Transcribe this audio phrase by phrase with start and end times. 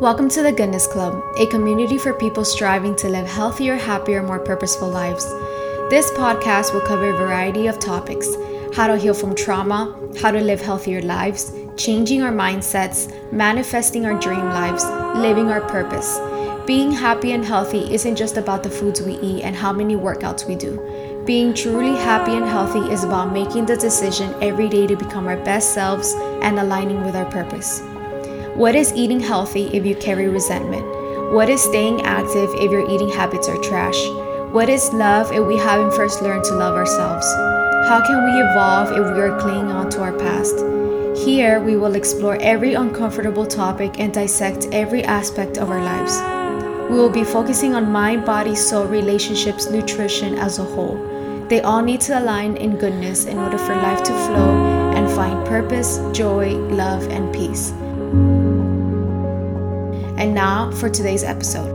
[0.00, 4.38] Welcome to the Goodness Club, a community for people striving to live healthier, happier, more
[4.38, 5.26] purposeful lives.
[5.90, 8.26] This podcast will cover a variety of topics
[8.74, 14.18] how to heal from trauma, how to live healthier lives, changing our mindsets, manifesting our
[14.18, 14.82] dream lives,
[15.18, 16.18] living our purpose.
[16.66, 20.48] Being happy and healthy isn't just about the foods we eat and how many workouts
[20.48, 20.80] we do.
[21.26, 25.36] Being truly happy and healthy is about making the decision every day to become our
[25.44, 27.82] best selves and aligning with our purpose.
[28.60, 30.84] What is eating healthy if you carry resentment?
[31.32, 33.98] What is staying active if your eating habits are trash?
[34.52, 37.24] What is love if we haven't first learned to love ourselves?
[37.88, 40.56] How can we evolve if we are clinging on to our past?
[41.24, 46.20] Here, we will explore every uncomfortable topic and dissect every aspect of our lives.
[46.90, 50.98] We will be focusing on mind, body, soul, relationships, nutrition as a whole.
[51.48, 54.52] They all need to align in goodness in order for life to flow
[54.94, 57.72] and find purpose, joy, love, and peace.
[60.20, 61.70] And now for today's episode.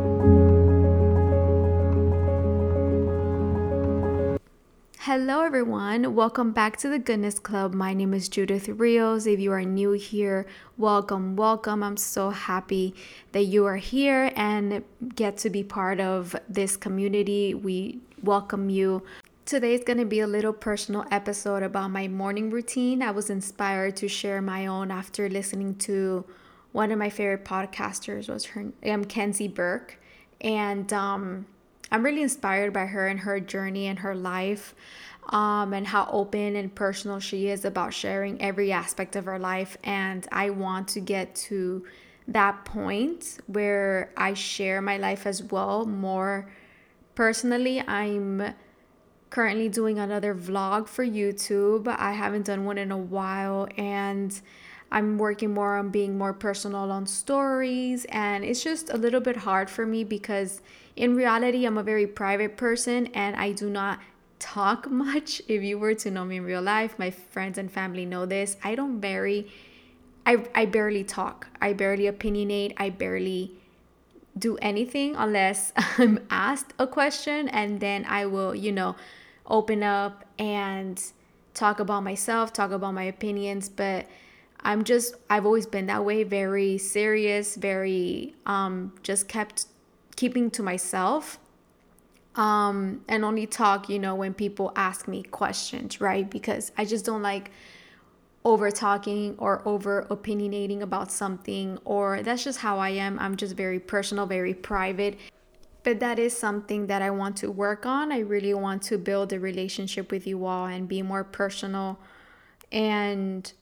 [4.99, 6.13] Hello, everyone.
[6.13, 7.73] Welcome back to the Goodness Club.
[7.73, 9.25] My name is Judith Rios.
[9.25, 10.45] If you are new here,
[10.77, 11.81] welcome, welcome.
[11.81, 12.93] I'm so happy
[13.31, 14.83] that you are here and
[15.15, 17.55] get to be part of this community.
[17.55, 19.01] We welcome you.
[19.45, 23.01] Today is going to be a little personal episode about my morning routine.
[23.01, 26.25] I was inspired to share my own after listening to
[26.75, 29.97] one of my favorite podcasters was her um, Kenzie Burke,
[30.41, 31.45] and um,
[31.89, 34.75] I'm really inspired by her and her journey and her life,
[35.29, 39.77] um, and how open and personal she is about sharing every aspect of her life.
[39.85, 41.85] And I want to get to
[42.27, 46.51] that point where I share my life as well more
[47.15, 47.79] personally.
[47.87, 48.53] I'm
[49.29, 51.87] currently doing another vlog for YouTube.
[51.87, 54.41] I haven't done one in a while, and
[54.95, 59.35] I'm working more on being more personal on stories, and it's just a little bit
[59.35, 60.61] hard for me because
[60.95, 63.99] in reality, I'm a very private person and I do not
[64.39, 65.41] talk much.
[65.49, 68.55] If you were to know me in real life, my friends and family know this.
[68.63, 69.51] I don't very,
[70.25, 73.51] I, I barely talk, I barely opinionate, I barely
[74.37, 78.95] do anything unless I'm asked a question, and then I will, you know,
[79.45, 81.03] open up and
[81.53, 84.05] talk about myself, talk about my opinions, but
[84.65, 89.67] I'm just I've always been that way, very serious, very um just kept
[90.15, 91.39] keeping to myself.
[92.35, 96.29] Um and only talk, you know, when people ask me questions, right?
[96.29, 97.51] Because I just don't like
[98.43, 103.17] over talking or over opinionating about something or that's just how I am.
[103.19, 105.17] I'm just very personal, very private.
[105.83, 108.11] But that is something that I want to work on.
[108.11, 111.99] I really want to build a relationship with you all and be more personal
[112.71, 113.53] and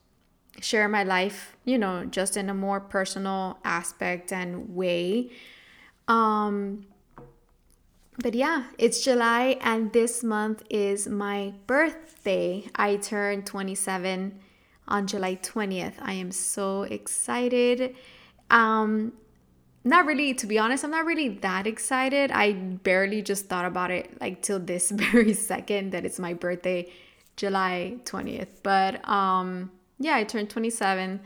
[0.62, 5.32] share my life, you know, just in a more personal aspect and way.
[6.08, 6.86] Um
[8.20, 12.66] but yeah, it's July and this month is my birthday.
[12.76, 14.40] I turned 27
[14.88, 15.96] on July 20th.
[16.00, 17.96] I am so excited.
[18.50, 19.14] Um
[19.86, 22.32] not really to be honest, I'm not really that excited.
[22.32, 26.92] I barely just thought about it like till this very second that it's my birthday,
[27.36, 28.62] July 20th.
[28.62, 29.72] But um
[30.04, 31.22] yeah, I turned 27.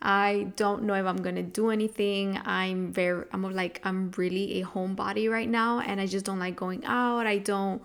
[0.00, 2.38] I don't know if I'm gonna do anything.
[2.44, 6.54] I'm very, I'm like, I'm really a homebody right now, and I just don't like
[6.54, 7.26] going out.
[7.26, 7.82] I don't,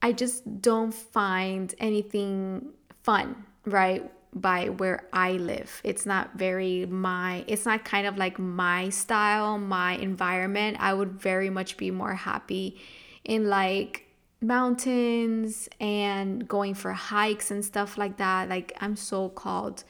[0.00, 2.70] I just don't find anything
[3.02, 4.10] fun, right?
[4.34, 5.80] By where I live.
[5.84, 10.78] It's not very my, it's not kind of like my style, my environment.
[10.80, 12.80] I would very much be more happy
[13.22, 14.08] in like
[14.42, 18.48] mountains and going for hikes and stuff like that.
[18.48, 19.84] Like, I'm so called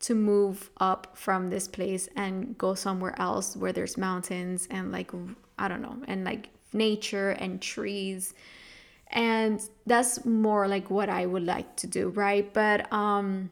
[0.00, 5.10] to move up from this place and go somewhere else where there's mountains and, like,
[5.58, 8.34] I don't know, and like nature and trees.
[9.10, 12.52] And that's more like what I would like to do, right?
[12.52, 13.50] But, um,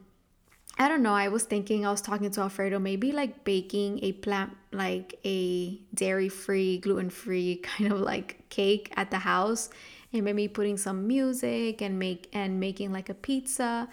[0.78, 1.14] I don't know.
[1.14, 5.80] I was thinking, I was talking to Alfredo, maybe like baking a plant, like a
[5.94, 9.70] dairy free, gluten free kind of like cake at the house
[10.12, 13.88] and maybe putting some music and make and making like a pizza.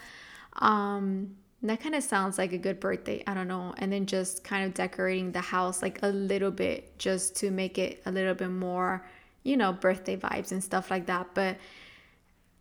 [0.60, 3.74] Um that kind of sounds like a good birthday i don't know.
[3.78, 7.78] And then just kind of decorating the house like a little bit just to make
[7.78, 9.06] it a little bit more
[9.44, 11.28] you know birthday vibes and stuff like that.
[11.34, 11.58] But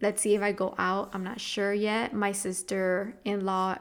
[0.01, 2.13] let's see if i go out i'm not sure yet.
[2.13, 3.79] My sister-in-law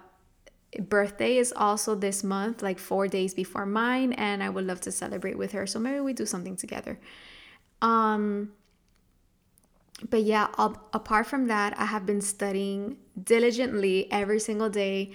[0.79, 4.91] birthday is also this month like four days before mine and i would love to
[4.91, 5.67] celebrate with her.
[5.67, 6.99] So maybe we do something together.
[7.81, 8.53] Um
[10.09, 15.11] but yeah, apart from that, I have been studying diligently every single day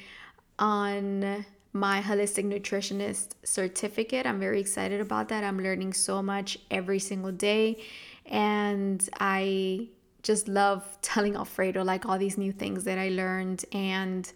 [0.59, 4.27] on my holistic nutritionist certificate.
[4.27, 5.45] I'm very excited about that.
[5.45, 7.83] I'm learning so much every single day.
[8.25, 9.89] And I
[10.23, 13.65] just love telling Alfredo like all these new things that I learned.
[13.73, 14.31] And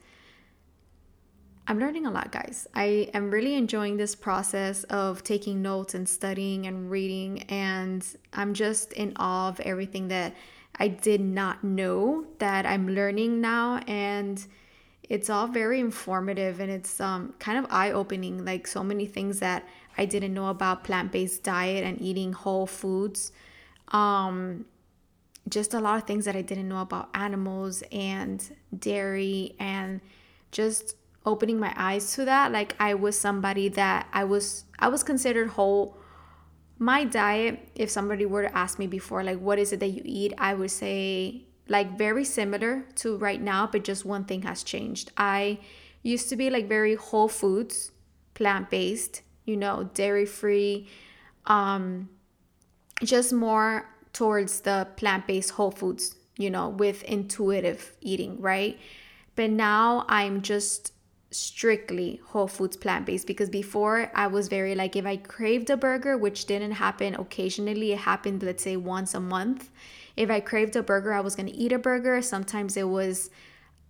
[1.67, 2.67] I'm learning a lot, guys.
[2.75, 7.43] I am really enjoying this process of taking notes and studying and reading.
[7.45, 10.35] And I'm just in awe of everything that
[10.79, 13.79] I did not know that I'm learning now.
[13.87, 14.45] And
[15.09, 18.45] it's all very informative and it's um, kind of eye opening.
[18.45, 22.67] Like so many things that I didn't know about plant based diet and eating whole
[22.67, 23.33] foods.
[23.89, 24.65] Um,
[25.49, 28.43] just a lot of things that I didn't know about animals and
[28.79, 30.01] dairy and
[30.53, 30.95] just
[31.27, 35.49] opening my eyes to that like I was somebody that I was I was considered
[35.49, 35.99] whole
[36.79, 40.03] my diet if somebody were to ask me before like what is it that you
[40.05, 44.65] eat I would say like very similar to right now, but just one thing has
[44.65, 45.13] changed.
[45.17, 45.61] I
[46.03, 47.93] used to be like very whole foods,
[48.35, 50.89] plant based, you know, dairy free,
[51.47, 52.11] um,
[53.05, 58.77] just more towards the plant based whole foods, you know, with intuitive eating, right?
[59.37, 60.93] But now I'm just
[61.31, 65.77] strictly whole foods plant based because before I was very like if I craved a
[65.77, 69.71] burger, which didn't happen occasionally, it happened let's say once a month
[70.17, 72.21] if I craved a burger, I was to eat a burger.
[72.21, 73.31] Sometimes it was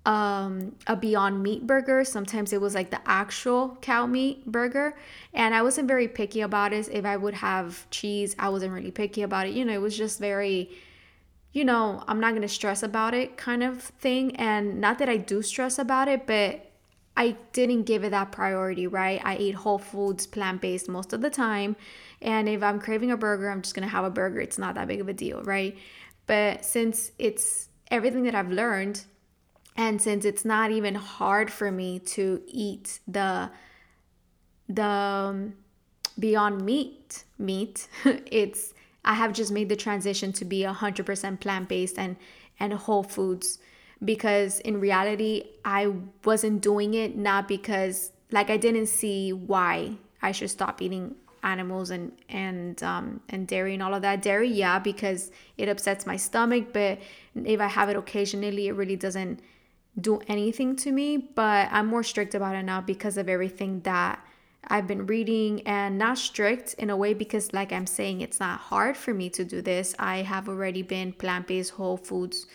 [0.07, 2.05] um, a Beyond Meat burger.
[2.05, 4.97] Sometimes it was like the actual cow meat burger.
[5.35, 6.89] And I wasn't very picky about it.
[6.93, 9.55] If I would have cheese, I wasn't really picky about it.
[9.55, 10.71] You know, it was just very,
[11.53, 14.37] you know, I'm not going to stress about it kind of thing.
[14.37, 16.70] And not that I do stress about it, but
[17.17, 19.21] I didn't give it that priority, right?
[19.25, 21.77] I eat whole foods, plant based most of the time.
[22.23, 24.41] And if I'm craving a burger, I'm just going to have a burger.
[24.41, 25.77] It's not that big of a deal, right?
[26.27, 29.05] But since it's everything that I've learned,
[29.77, 33.51] and since it's not even hard for me to eat the
[34.69, 35.55] the um,
[36.19, 38.75] beyond meat meat, it's
[39.05, 42.17] I have just made the transition to be 100% plant-based and
[42.59, 43.59] and whole foods
[44.05, 45.93] because in reality I
[46.25, 51.91] wasn't doing it not because like I didn't see why I should stop eating animals
[51.91, 54.23] and and um, and dairy and all of that.
[54.23, 56.99] Dairy, yeah, because it upsets my stomach, but
[57.35, 59.41] if I have it occasionally, it really doesn't
[60.01, 61.17] do anything to me.
[61.17, 64.25] But I'm more strict about it now because of everything that
[64.69, 68.61] I've been reading, and not strict in a way because, like I'm saying, it's not
[68.61, 69.95] hard for me to do this.
[69.99, 72.47] I have already been plant based whole foods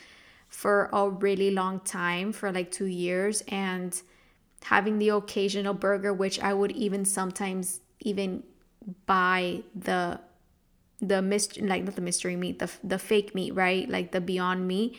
[0.56, 4.02] for a really long time, for like two years, and
[4.64, 8.44] having the occasional burger, which I would even sometimes even
[9.06, 10.22] buy the
[11.02, 13.90] the mystery like not the mystery meat the the fake meat right?
[13.90, 14.98] Like the beyond meat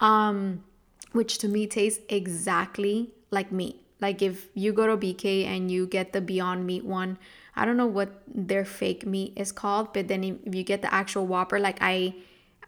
[0.00, 0.64] um
[1.12, 3.80] which to me tastes exactly like meat.
[4.00, 7.18] Like if you go to bk and you get the beyond meat one
[7.56, 10.92] i don't know what their fake meat is called but then if you get the
[10.94, 12.14] actual whopper like i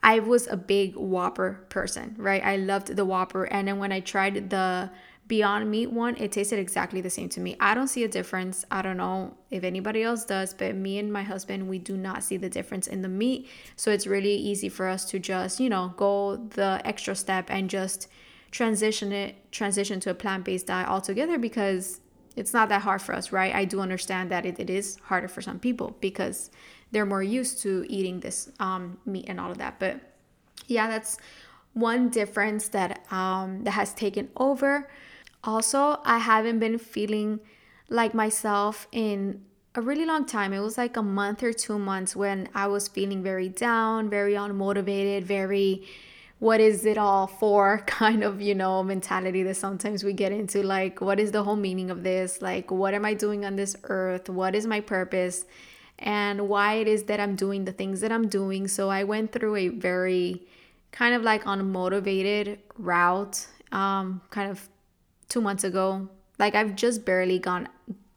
[0.02, 4.00] i was a big whopper person right i loved the whopper and then when i
[4.00, 4.90] tried the
[5.30, 7.56] Beyond Meat one, it tasted exactly the same to me.
[7.60, 8.64] I don't see a difference.
[8.68, 12.24] I don't know if anybody else does, but me and my husband, we do not
[12.24, 13.48] see the difference in the meat.
[13.76, 17.70] So it's really easy for us to just, you know, go the extra step and
[17.70, 18.08] just
[18.50, 22.00] transition it, transition to a plant based diet altogether because
[22.34, 23.54] it's not that hard for us, right?
[23.54, 26.50] I do understand that it, it is harder for some people because
[26.92, 29.78] they're more used to eating this um, meat and all of that.
[29.78, 30.00] But
[30.66, 31.18] yeah, that's
[31.72, 34.88] one difference that um, that has taken over
[35.42, 37.40] also, I haven't been feeling
[37.88, 39.42] like myself in
[39.74, 40.52] a really long time.
[40.52, 44.34] It was like a month or two months when I was feeling very down, very
[44.34, 45.86] unmotivated, very
[46.38, 50.62] what is it all for kind of, you know, mentality that sometimes we get into.
[50.62, 52.42] Like, what is the whole meaning of this?
[52.42, 54.28] Like, what am I doing on this earth?
[54.28, 55.46] What is my purpose?
[56.00, 58.68] And why it is that I'm doing the things that I'm doing.
[58.68, 60.42] So I went through a very
[60.92, 64.68] kind of like unmotivated route, um, kind of
[65.28, 66.08] two months ago.
[66.38, 67.68] Like I've just barely gone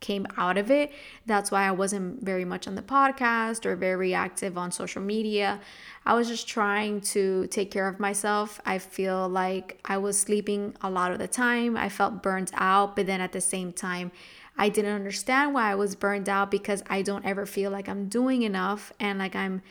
[0.04, 0.92] came out of it.
[1.26, 5.62] That's why I wasn't very much on the podcast or very active on social media.
[6.06, 8.60] I was just trying to take care of myself.
[8.66, 11.78] I feel like I was sleeping a lot of the time.
[11.78, 14.12] I felt burnt out, but then at the same time,
[14.58, 18.08] I didn't understand why I was burned out because I don't ever feel like I'm
[18.08, 19.62] doing enough and like I'm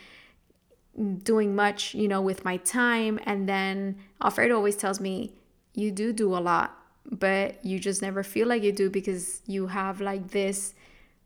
[1.23, 3.19] doing much, you know, with my time.
[3.25, 5.33] And then Alfredo always tells me,
[5.73, 9.67] You do do a lot but you just never feel like you do because you
[9.67, 10.73] have like this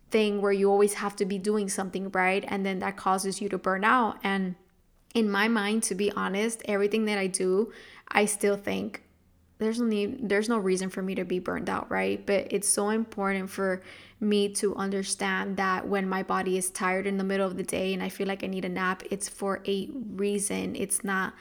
[0.09, 3.49] thing where you always have to be doing something right and then that causes you
[3.49, 4.55] to burn out and
[5.13, 7.71] in my mind to be honest everything that i do
[8.09, 9.03] i still think
[9.59, 12.23] there's no need, there's no reason for me to be burned out, right?
[12.25, 13.81] But it's so important for
[14.19, 17.93] me to understand that when my body is tired in the middle of the day
[17.93, 20.75] and I feel like I need a nap, it's for a reason.
[20.75, 21.33] It's not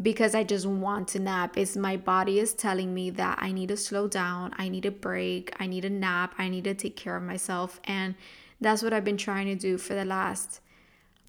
[0.00, 1.56] because I just want to nap.
[1.56, 4.90] It's my body is telling me that I need to slow down, I need a
[4.90, 7.80] break, I need a nap, I need to take care of myself.
[7.84, 8.14] And
[8.60, 10.60] that's what I've been trying to do for the last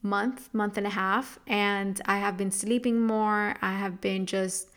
[0.01, 1.39] month, month and a half.
[1.48, 3.56] And I have been sleeping more.
[3.62, 4.69] I have been just,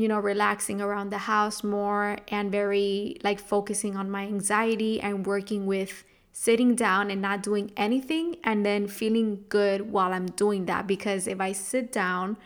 [0.00, 5.26] you know, relaxing around the house more and very like focusing on my anxiety and
[5.26, 10.66] working with sitting down and not doing anything and then feeling good while I'm doing
[10.66, 10.86] that.
[10.86, 12.36] Because if I sit down,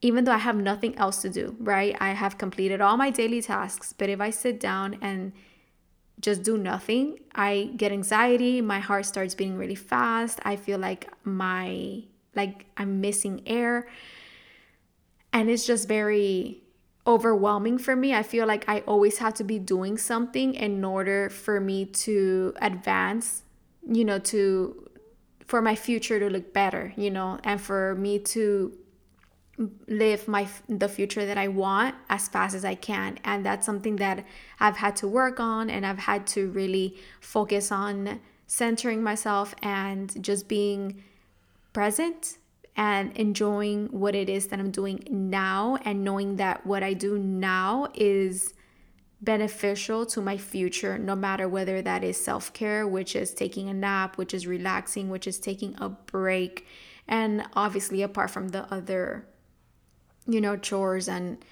[0.00, 1.96] even though I have nothing else to do, right?
[2.00, 5.32] I have completed all my daily tasks, but if I sit down and
[6.20, 10.40] just do nothing, I get anxiety, my heart starts beating really fast.
[10.44, 13.86] I feel like my like I'm missing air.
[15.32, 16.62] And it's just very
[17.06, 18.14] overwhelming for me.
[18.14, 22.54] I feel like I always have to be doing something in order for me to
[22.60, 23.42] advance,
[23.88, 24.88] you know, to
[25.46, 28.72] for my future to look better, you know, and for me to
[29.86, 33.96] live my the future that I want as fast as I can and that's something
[33.96, 34.24] that
[34.58, 40.22] I've had to work on and I've had to really focus on centering myself and
[40.22, 41.02] just being
[41.72, 42.38] present
[42.76, 47.18] and enjoying what it is that I'm doing now and knowing that what I do
[47.18, 48.54] now is
[49.20, 54.18] beneficial to my future no matter whether that is self-care which is taking a nap
[54.18, 56.66] which is relaxing which is taking a break.
[57.06, 59.26] And obviously apart from the other
[60.26, 61.44] you know chores and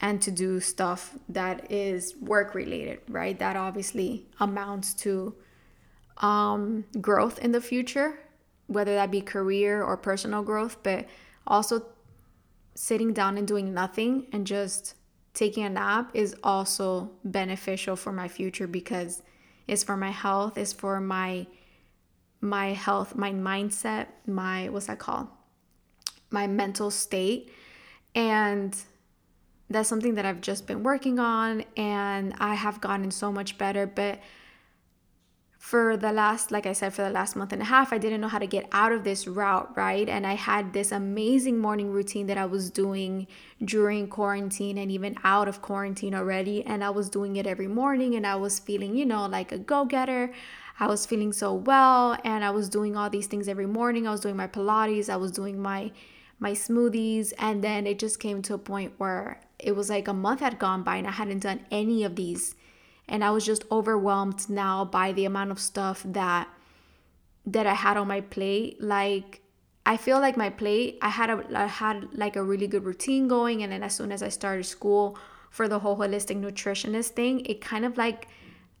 [0.00, 3.38] and to do stuff that is work related right?
[3.38, 5.34] That obviously amounts to
[6.18, 8.18] um, growth in the future
[8.68, 11.06] whether that be career or personal growth but
[11.46, 11.84] also
[12.74, 14.94] sitting down and doing nothing and just
[15.34, 19.22] taking a nap is also beneficial for my future because
[19.66, 21.46] it's for my health it's for my
[22.40, 25.26] my health my mindset my what's that called
[26.30, 27.50] my mental state
[28.14, 28.76] and
[29.70, 33.86] that's something that I've just been working on and I have gotten so much better.
[33.86, 34.18] But
[35.58, 38.20] for the last, like I said, for the last month and a half, I didn't
[38.20, 40.08] know how to get out of this route, right?
[40.08, 43.26] And I had this amazing morning routine that I was doing
[43.62, 46.64] during quarantine and even out of quarantine already.
[46.64, 49.58] And I was doing it every morning and I was feeling, you know, like a
[49.58, 50.32] go getter.
[50.78, 54.06] I was feeling so well and I was doing all these things every morning.
[54.06, 55.90] I was doing my Pilates, I was doing my
[56.38, 57.32] my smoothies.
[57.36, 60.60] And then it just came to a point where it was like a month had
[60.60, 62.54] gone by and I hadn't done any of these.
[63.08, 66.48] And I was just overwhelmed now by the amount of stuff that
[67.46, 68.82] that I had on my plate.
[68.82, 69.40] Like
[69.86, 73.28] I feel like my plate, I had a I had like a really good routine
[73.28, 73.62] going.
[73.62, 75.18] And then as soon as I started school
[75.50, 78.28] for the whole holistic nutritionist thing, it kind of like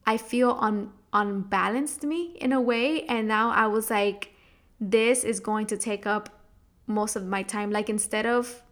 [0.06, 3.04] I feel un unbalanced me in a way.
[3.04, 4.34] And now I was like
[4.80, 6.28] this is going to take up
[6.86, 7.70] most of my time.
[7.70, 8.62] Like instead of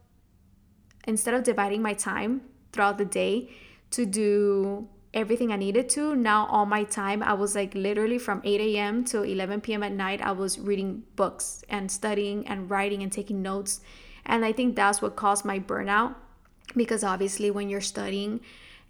[1.07, 3.51] instead of dividing my time throughout the day
[3.93, 6.15] to do everything I needed to.
[6.15, 9.05] Now, all my time, I was like literally from 8 a.m.
[9.07, 9.83] to 11 p.m.
[9.83, 13.81] at night, I was reading books and studying and writing and taking notes.
[14.27, 16.15] And I think that's what caused my burnout
[16.77, 18.41] because obviously, when you're studying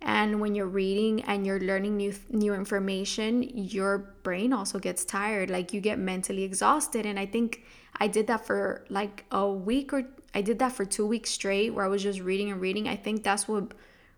[0.03, 5.49] and when you're reading and you're learning new new information, your brain also gets tired.
[5.49, 7.07] Like you get mentally exhausted.
[7.07, 7.63] And I think
[7.99, 10.05] I did that for like a week or
[10.35, 12.89] I did that for two weeks straight where I was just reading and reading.
[12.89, 13.73] I think that's what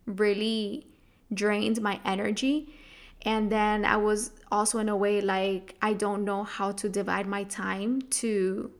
[0.06, 0.87] really
[1.32, 2.74] drained my energy.
[3.22, 7.26] And then I was also in a way like I don't know how to divide
[7.26, 8.70] my time to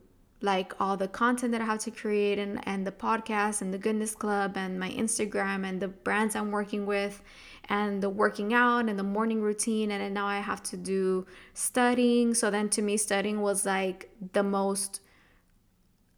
[0.41, 3.79] like all the content that I have to create and, and the podcast and the
[3.79, 7.21] goodness club and my Instagram and the brands I'm working with
[7.69, 11.27] and the working out and the morning routine and then now I have to do
[11.55, 12.35] studying.
[12.35, 15.01] So then to me studying was like the most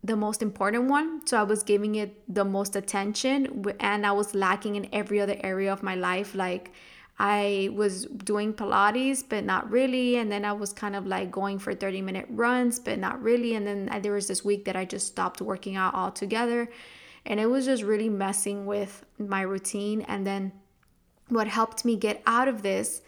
[0.02, 1.26] the most important one.
[1.26, 5.37] So I was giving it the most attention and I was lacking in every other
[5.42, 6.73] area of my life like
[7.19, 10.16] I was doing Pilates, but not really.
[10.16, 13.54] And then I was kind of like going for 30 minute runs, but not really.
[13.54, 16.71] And then there was this week that I just stopped working out altogether.
[17.26, 20.00] And it was just really messing with my routine.
[20.02, 20.52] And then
[21.28, 23.02] what helped me get out of this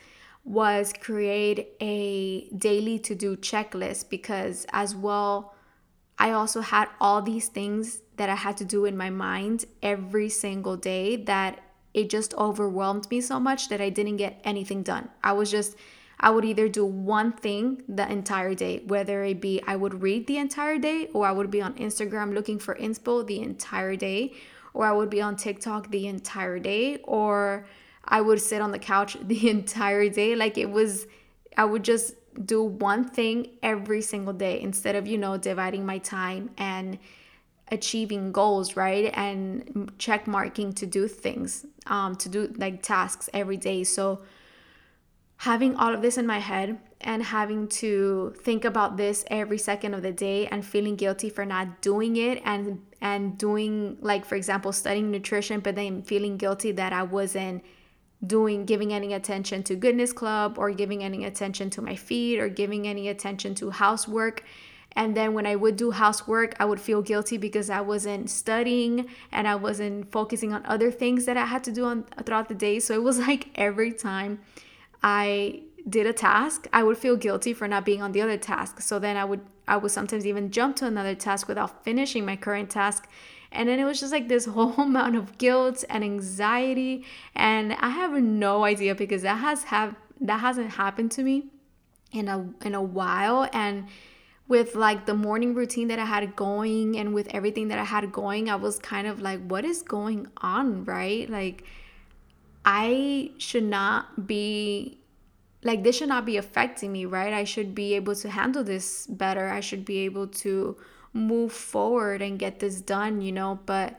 [0.45, 5.52] was create a daily to do checklist because as well
[6.23, 10.29] I also had all these things that I had to do in my mind every
[10.29, 11.61] single day that
[11.93, 15.09] it just overwhelmed me so much that I didn't get anything done.
[15.23, 15.77] I was just
[16.25, 20.29] I would either do one thing the entire day, whether it be I would read
[20.29, 24.33] the entire day or I would be on Instagram looking for inspo the entire day
[24.75, 27.67] or I would be on TikTok the entire day, or
[28.05, 30.35] I would sit on the couch the entire day.
[30.35, 31.07] Like it was,
[31.57, 32.15] I would just
[32.45, 36.99] do one thing every single day instead of, you know, dividing my time and
[37.71, 39.11] achieving goals, right?
[39.15, 43.85] And check marking to do things, um, to do like tasks every day.
[43.85, 44.23] So
[45.39, 49.93] having all of this in my head and having to think about this every second
[49.93, 54.37] of the day and feeling guilty for not doing it and and doing like for
[54.37, 57.65] example studying nutrition but then feeling guilty that I wasn't
[58.27, 62.49] doing giving any attention to goodness club or giving any attention to my feed or
[62.49, 64.45] giving any attention to housework
[64.95, 69.09] and then when I would do housework, I would feel guilty because I wasn't studying
[69.31, 72.55] and I wasn't focusing on other things that I had to do on throughout the
[72.55, 72.79] day.
[72.79, 74.41] So it was like every time
[75.03, 78.81] I did a task, I would feel guilty for not being on the other task.
[78.81, 82.37] So then I would I would sometimes even jump to another task without finishing my
[82.37, 83.09] current task.
[83.53, 87.05] And then it was just like this whole amount of guilt and anxiety.
[87.35, 91.47] And I have no idea because that has have that hasn't happened to me
[92.13, 93.49] in a in a while.
[93.53, 93.89] And
[94.49, 98.11] with like the morning routine that I had going and with everything that I had
[98.13, 101.29] going, I was kind of like, what is going on, right?
[101.31, 101.65] Like
[102.65, 104.99] I should not be
[105.65, 107.33] like this should not be affecting me, right?
[107.33, 109.49] I should be able to handle this better.
[109.49, 110.77] I should be able to
[111.13, 113.99] move forward and get this done, you know, but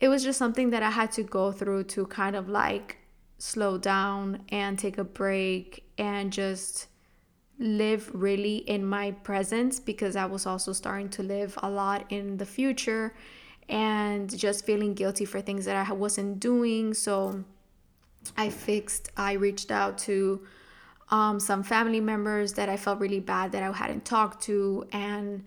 [0.00, 2.98] it was just something that I had to go through to kind of like
[3.38, 6.88] slow down and take a break and just
[7.58, 12.36] live really in my presence because I was also starting to live a lot in
[12.36, 13.14] the future
[13.68, 16.94] and just feeling guilty for things that I wasn't doing.
[16.94, 17.44] So
[18.36, 20.42] I fixed, I reached out to
[21.10, 25.44] um, some family members that I felt really bad that I hadn't talked to, and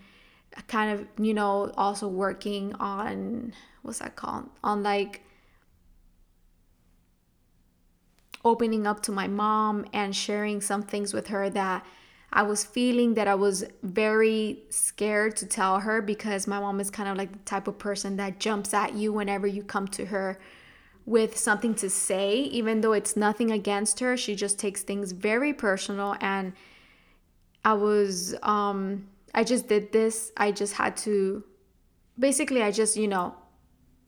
[0.68, 4.50] kind of, you know, also working on what's that called?
[4.64, 5.22] On like
[8.44, 11.86] opening up to my mom and sharing some things with her that
[12.32, 16.90] I was feeling that I was very scared to tell her because my mom is
[16.90, 20.06] kind of like the type of person that jumps at you whenever you come to
[20.06, 20.38] her
[21.06, 24.18] with something to say, even though it's nothing against her.
[24.18, 26.18] She just takes things very personal.
[26.20, 26.52] And
[27.64, 30.32] I was, um, I just did this.
[30.38, 31.44] I just had to,
[32.18, 33.36] basically, I just, you know,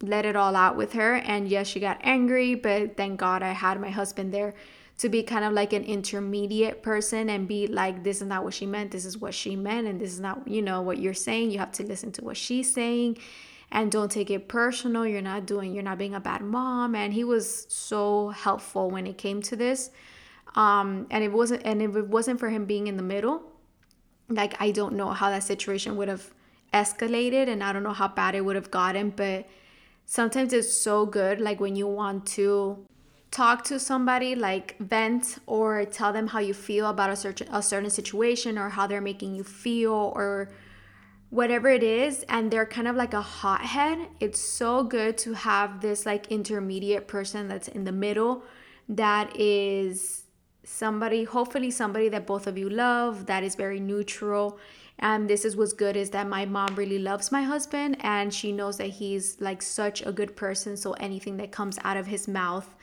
[0.02, 1.16] let it all out with her.
[1.16, 4.54] And yes, she got angry, but thank God I had my husband there
[5.00, 8.54] to be kind of like an intermediate person and be like, this is not what
[8.54, 8.92] she meant.
[8.92, 9.88] This is what she meant.
[9.88, 11.52] And this is not, you know, what you're saying.
[11.52, 13.18] You have to listen to what she's saying
[13.72, 15.06] and don't take it personal.
[15.08, 16.96] You're not doing, you're not being a bad mom.
[16.96, 19.92] And he was so helpful when it came to this.
[20.56, 23.44] Um, and it wasn't, and if it wasn't for him being in the middle,
[24.30, 26.32] like I don't know how that situation would have
[26.74, 29.48] escalated and I don't know how bad it would have gotten, but
[30.06, 32.86] sometimes it's so good like when you want to
[33.32, 37.62] talk to somebody like vent or tell them how you feel about a certain a
[37.62, 40.50] certain situation or how they're making you feel or
[41.30, 45.80] whatever it is and they're kind of like a hothead it's so good to have
[45.80, 48.44] this like intermediate person that's in the middle
[48.88, 50.19] that is
[50.70, 54.60] somebody hopefully somebody that both of you love that is very neutral
[55.00, 58.52] and this is what's good is that my mom really loves my husband and she
[58.52, 62.28] knows that he's like such a good person so anything that comes out of his
[62.28, 62.76] mouth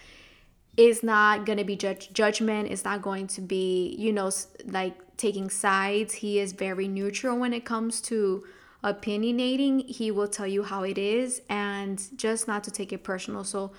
[0.77, 4.31] is not going to be judge judgment it's not going to be you know
[4.66, 6.14] like taking sides.
[6.14, 8.44] He is very neutral when it comes to
[8.85, 9.88] opinionating.
[9.88, 13.44] He will tell you how it is and just not to take it personal.
[13.44, 13.72] So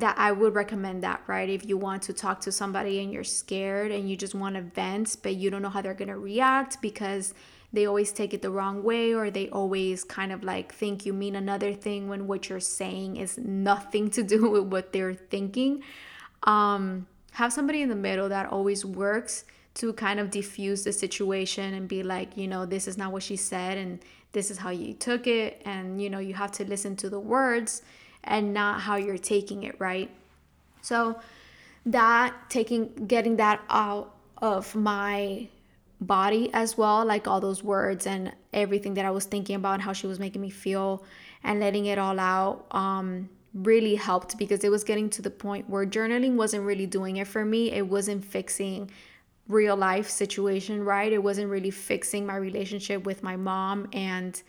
[0.00, 1.48] that I would recommend that, right?
[1.48, 4.62] If you want to talk to somebody and you're scared and you just want to
[4.62, 7.34] vent, but you don't know how they're going to react because
[7.72, 11.12] they always take it the wrong way or they always kind of like think you
[11.12, 15.82] mean another thing when what you're saying is nothing to do with what they're thinking.
[16.44, 21.74] Um, have somebody in the middle that always works to kind of diffuse the situation
[21.74, 24.00] and be like, you know, this is not what she said and
[24.32, 25.62] this is how you took it.
[25.64, 27.82] And, you know, you have to listen to the words
[28.24, 30.10] and not how you're taking it, right?
[30.82, 31.20] So,
[31.86, 35.48] that taking, getting that out of my
[36.00, 39.92] body as well, like all those words and everything that I was thinking about how
[39.92, 41.04] she was making me feel
[41.42, 45.68] and letting it all out, um, really helped because it was getting to the point
[45.68, 47.72] where journaling wasn't really doing it for me.
[47.72, 48.90] It wasn't fixing
[49.48, 51.12] real life situation, right?
[51.12, 54.40] It wasn't really fixing my relationship with my mom and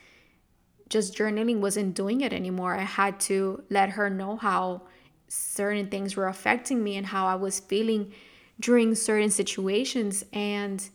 [0.89, 2.75] just journaling wasn't doing it anymore.
[2.75, 4.83] I had to let her know how
[5.27, 8.11] certain things were affecting me and how I was feeling
[8.59, 10.89] during certain situations and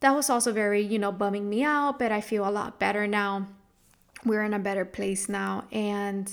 [0.00, 3.06] that was also very, you know, bumming me out, but I feel a lot better
[3.06, 3.46] now
[4.24, 5.64] we're in a better place now.
[5.72, 6.32] And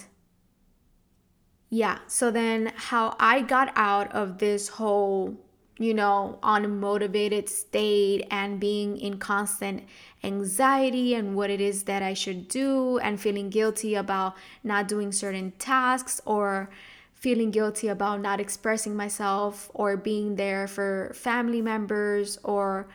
[1.69, 5.37] yeah, so then how I got out of this whole,
[5.79, 9.83] you know, unmotivated state and being in constant
[10.23, 15.13] anxiety and what it is that I should do and feeling guilty about not doing
[15.13, 16.69] certain tasks or
[17.13, 22.87] feeling guilty about not expressing myself or being there for family members or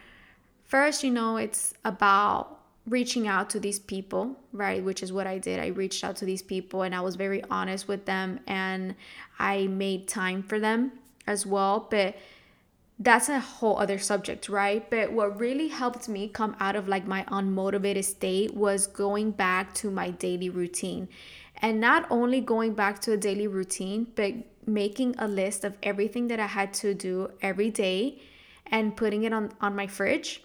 [0.64, 4.84] first, you know, it's about reaching out to these people, right?
[4.84, 5.58] Which is what I did.
[5.58, 8.94] I reached out to these people and I was very honest with them and
[9.38, 10.92] I made time for them
[11.26, 11.86] as well.
[11.90, 12.16] But
[12.98, 14.88] that's a whole other subject, right?
[14.88, 19.74] But what really helped me come out of like my unmotivated state was going back
[19.74, 21.08] to my daily routine.
[21.60, 24.34] And not only going back to a daily routine, but
[24.66, 28.20] making a list of everything that I had to do every day
[28.66, 30.42] and putting it on, on my fridge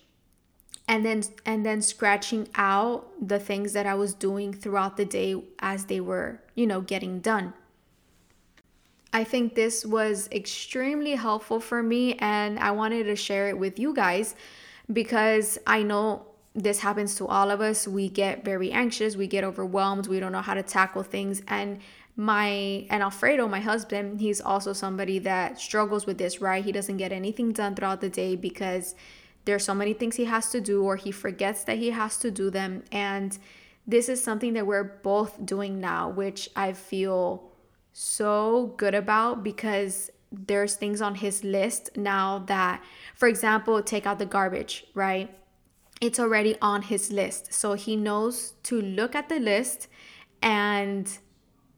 [0.88, 5.42] and then and then scratching out the things that I was doing throughout the day
[5.60, 7.54] as they were, you know, getting done.
[9.12, 13.80] I think this was extremely helpful for me and I wanted to share it with
[13.80, 14.36] you guys
[14.92, 17.88] because I know this happens to all of us.
[17.88, 21.80] We get very anxious, we get overwhelmed, we don't know how to tackle things and
[22.16, 26.64] my and Alfredo, my husband, he's also somebody that struggles with this, right?
[26.64, 28.94] He doesn't get anything done throughout the day because
[29.46, 32.30] there's so many things he has to do or he forgets that he has to
[32.30, 33.38] do them and
[33.88, 37.49] this is something that we're both doing now which i feel
[37.92, 42.84] so good about because there's things on his list now that
[43.16, 45.36] for example take out the garbage right?
[46.02, 47.54] It's already on his list.
[47.54, 49.88] So he knows to look at the list
[50.42, 51.12] and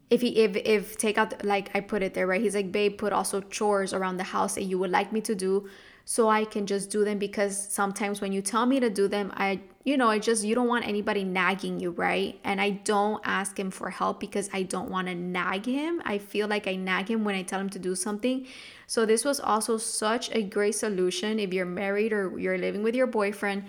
[0.09, 2.41] if he if if take out like i put it there right?
[2.41, 5.33] He's like babe put also chores around the house that you would like me to
[5.33, 5.69] do
[6.05, 9.31] so I can just do them because sometimes when you tell me to do them,
[9.35, 12.39] I, you know, I just, you don't want anybody nagging you, right?
[12.43, 16.01] And I don't ask him for help because I don't want to nag him.
[16.05, 18.47] I feel like I nag him when I tell him to do something.
[18.87, 22.95] So this was also such a great solution if you're married or you're living with
[22.95, 23.65] your boyfriend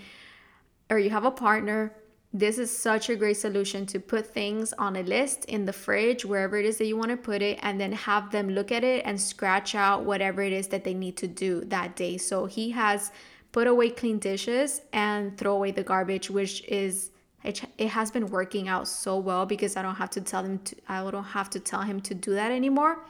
[0.89, 1.93] or you have a partner
[2.33, 6.25] this is such a great solution to put things on a list in the fridge,
[6.25, 8.83] wherever it is that you want to put it, and then have them look at
[8.83, 12.17] it and scratch out whatever it is that they need to do that day.
[12.17, 13.11] So he has
[13.51, 17.11] put away clean dishes and throw away the garbage, which is
[17.43, 20.57] it, it has been working out so well because I don't have to tell him
[20.59, 23.05] to I don't have to tell him to do that anymore.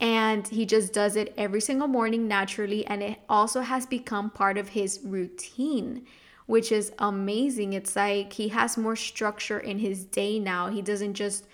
[0.00, 4.56] And he just does it every single morning naturally and it also has become part
[4.56, 6.06] of his routine
[6.48, 7.74] which is amazing.
[7.74, 10.66] It's like he has more structure in his day now.
[10.68, 11.46] He doesn't just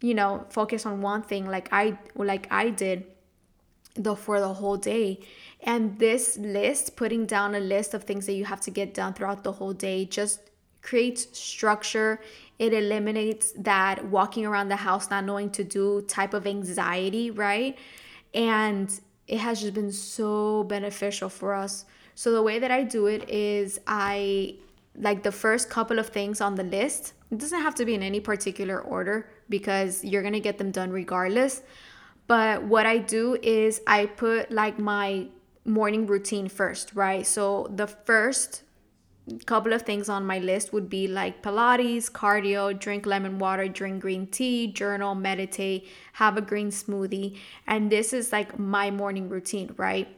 [0.00, 3.04] you know, focus on one thing like I like I did
[3.94, 5.20] the for the whole day.
[5.62, 9.14] And this list, putting down a list of things that you have to get done
[9.14, 10.40] throughout the whole day, just
[10.82, 12.20] creates structure.
[12.58, 17.76] It eliminates that walking around the house not knowing to do type of anxiety, right?
[18.34, 18.88] And
[19.26, 21.84] it has just been so beneficial for us.
[22.14, 24.56] So the way that I do it is I
[24.98, 27.12] like the first couple of things on the list.
[27.30, 30.70] It doesn't have to be in any particular order because you're going to get them
[30.70, 31.62] done regardless.
[32.26, 35.26] But what I do is I put like my
[35.64, 37.26] morning routine first, right?
[37.26, 38.62] So the first
[39.44, 44.02] couple of things on my list would be like Pilates, cardio, drink lemon water, drink
[44.02, 47.36] green tea, journal, meditate, have a green smoothie.
[47.66, 50.08] And this is like my morning routine, right?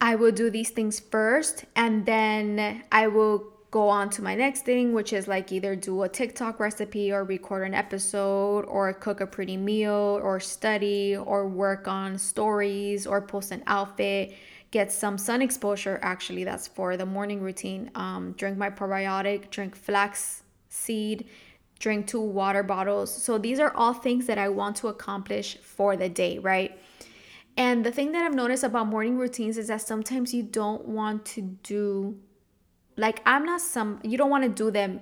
[0.00, 4.64] I will do these things first and then I will go on to my next
[4.64, 9.20] thing, which is like either do a TikTok recipe or record an episode or cook
[9.20, 14.34] a pretty meal or study or work on stories or post an outfit,
[14.74, 16.00] get some sun exposure.
[16.02, 17.92] Actually, that's for the morning routine.
[17.94, 21.28] Um, drink my probiotic, drink flax seed,
[21.78, 23.10] drink two water bottles.
[23.26, 26.76] So these are all things that I want to accomplish for the day, right?
[27.56, 31.24] And the thing that I've noticed about morning routines is that sometimes you don't want
[31.36, 32.18] to do
[32.96, 35.00] like I'm not some you don't want to do them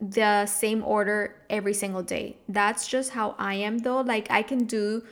[0.00, 2.38] the same order every single day.
[2.48, 4.00] That's just how I am though.
[4.00, 5.02] Like I can do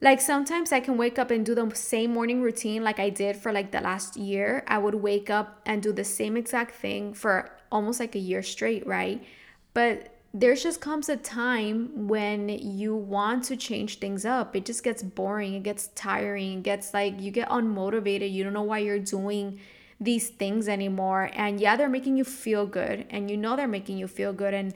[0.00, 3.36] like sometimes I can wake up and do the same morning routine like I did
[3.36, 4.62] for like the last year.
[4.66, 8.42] I would wake up and do the same exact thing for almost like a year
[8.42, 9.24] straight, right?
[9.72, 14.54] But there just comes a time when you want to change things up.
[14.54, 18.30] It just gets boring, it gets tiring, it gets like you get unmotivated.
[18.30, 19.58] You don't know why you're doing
[19.98, 21.30] these things anymore.
[21.32, 24.52] And yeah, they're making you feel good, and you know they're making you feel good.
[24.52, 24.74] And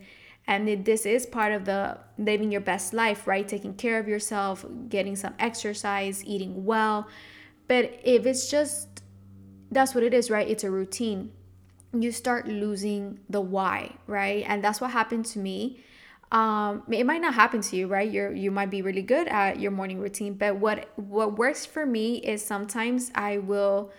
[0.50, 3.48] and it, this is part of the living your best life, right?
[3.48, 7.08] Taking care of yourself, getting some exercise, eating well.
[7.68, 8.88] But if it's just
[9.70, 10.46] that's what it is, right?
[10.46, 11.30] It's a routine
[11.92, 14.44] you start losing the why, right?
[14.46, 15.80] And that's what happened to me.
[16.30, 18.08] Um, it might not happen to you, right?
[18.08, 21.84] You're you might be really good at your morning routine, but what what works for
[21.84, 23.90] me is sometimes I will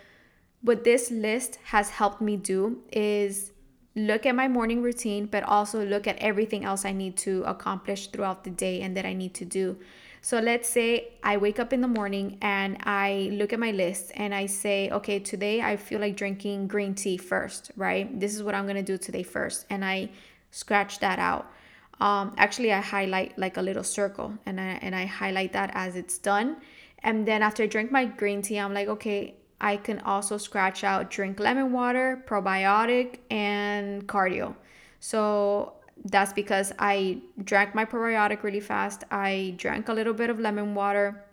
[0.62, 3.52] what this list has helped me do is
[3.96, 8.08] look at my morning routine, but also look at everything else I need to accomplish
[8.08, 9.78] throughout the day and that I need to do.
[10.22, 14.12] So let's say I wake up in the morning and I look at my list
[14.16, 18.20] and I say, okay, today I feel like drinking green tea first, right?
[18.20, 19.66] This is what I'm gonna do today first.
[19.72, 20.12] And I
[20.52, 21.52] scratch that out.
[22.00, 25.96] Um, actually, I highlight like a little circle and I, and I highlight that as
[25.96, 26.58] it's done.
[27.00, 30.84] And then after I drink my green tea, I'm like, okay, I can also scratch
[30.84, 34.56] out drink lemon water, probiotic, and cardio.
[35.00, 35.74] So
[36.06, 39.04] that's because I drank my probiotic really fast.
[39.12, 41.24] I drank a little bit of lemon water.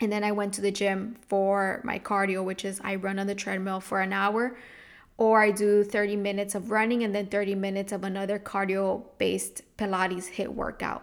[0.00, 3.28] And then I went to the gym for my cardio, which is I run on
[3.28, 4.58] the treadmill for an hour,
[5.16, 9.62] or I do 30 minutes of running and then 30 minutes of another cardio based
[9.78, 11.02] Pilates HIIT workout.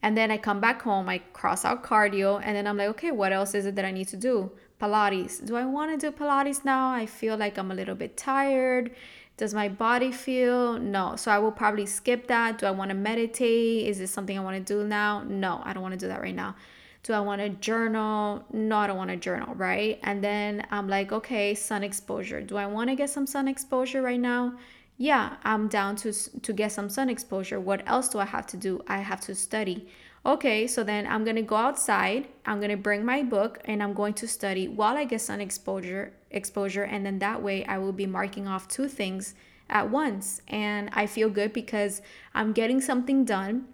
[0.00, 3.10] And then I come back home, I cross out cardio, and then I'm like, okay,
[3.10, 4.50] what else is it that I need to do?
[4.82, 5.44] Pilates.
[5.44, 6.90] Do I want to do Pilates now?
[6.90, 8.90] I feel like I'm a little bit tired.
[9.36, 10.76] Does my body feel?
[10.78, 11.14] No.
[11.14, 12.58] So I will probably skip that.
[12.58, 13.86] Do I want to meditate?
[13.86, 15.22] Is this something I want to do now?
[15.22, 16.56] No, I don't want to do that right now.
[17.04, 18.44] Do I want to journal?
[18.52, 20.00] No, I don't want to journal, right?
[20.02, 22.40] And then I'm like, okay, sun exposure.
[22.40, 24.54] Do I want to get some sun exposure right now?
[24.98, 27.58] Yeah, I'm down to to get some sun exposure.
[27.58, 28.82] What else do I have to do?
[28.86, 29.88] I have to study.
[30.24, 32.28] Okay, so then I'm to go outside.
[32.46, 36.12] I'm to bring my book and I'm going to study while I get sun exposure
[36.30, 39.34] exposure and then that way I will be marking off two things
[39.68, 42.02] at once and I feel good because
[42.34, 43.66] I'm getting something done.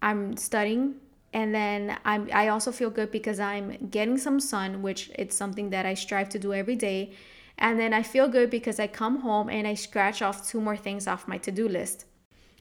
[0.00, 0.94] I'm studying
[1.32, 5.70] and then I'm I also feel good because I'm getting some sun, which it's something
[5.70, 7.12] that I strive to do every day.
[7.58, 10.76] And then I feel good because I come home and I scratch off two more
[10.76, 12.06] things off my to-do list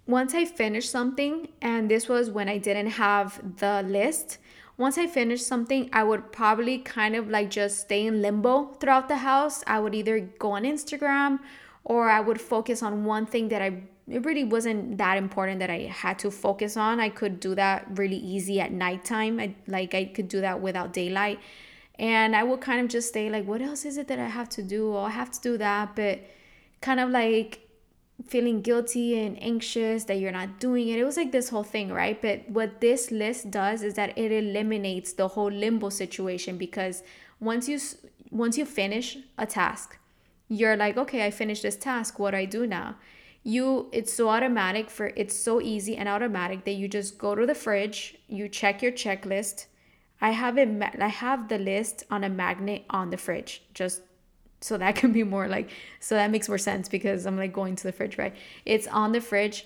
[0.05, 4.37] once I finished something, and this was when I didn't have the list,
[4.77, 9.07] once I finished something, I would probably kind of like just stay in limbo throughout
[9.07, 9.63] the house.
[9.67, 11.39] I would either go on Instagram
[11.83, 15.69] or I would focus on one thing that I it really wasn't that important that
[15.69, 16.99] I had to focus on.
[16.99, 19.39] I could do that really easy at nighttime.
[19.39, 21.39] I like I could do that without daylight.
[21.99, 24.49] And I would kind of just stay like, what else is it that I have
[24.49, 24.93] to do?
[24.95, 26.19] Oh, I have to do that, but
[26.81, 27.62] kind of like
[28.27, 30.99] feeling guilty and anxious that you're not doing it.
[30.99, 32.21] It was like this whole thing, right?
[32.21, 37.03] But what this list does is that it eliminates the whole limbo situation because
[37.39, 37.79] once you
[38.31, 39.97] once you finish a task,
[40.47, 42.17] you're like, okay, I finished this task.
[42.17, 42.95] What do I do now?
[43.43, 47.45] You it's so automatic for it's so easy and automatic that you just go to
[47.45, 49.65] the fridge, you check your checklist.
[50.21, 53.63] I have it I have the list on a magnet on the fridge.
[53.73, 54.01] Just
[54.63, 57.75] so that can be more like so that makes more sense because i'm like going
[57.75, 58.35] to the fridge right?
[58.65, 59.65] It's on the fridge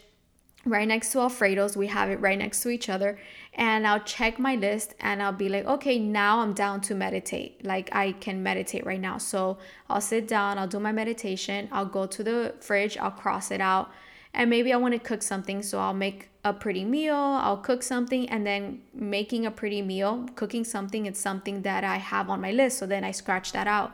[0.65, 1.77] right next to alfredo's.
[1.77, 3.19] We have it right next to each other.
[3.53, 7.65] And i'll check my list and i'll be like okay now i'm down to meditate.
[7.65, 9.17] Like i can meditate right now.
[9.17, 9.57] So
[9.89, 13.61] i'll sit down i'll do my meditation i'll go to the fridge i'll cross it
[13.61, 13.89] out
[14.33, 15.63] and maybe i want to cook something.
[15.63, 20.27] So i'll make a pretty meal i'll cook something and then making a pretty meal
[20.35, 22.77] cooking something it's something that i have on my list.
[22.77, 23.93] So then i scratch that out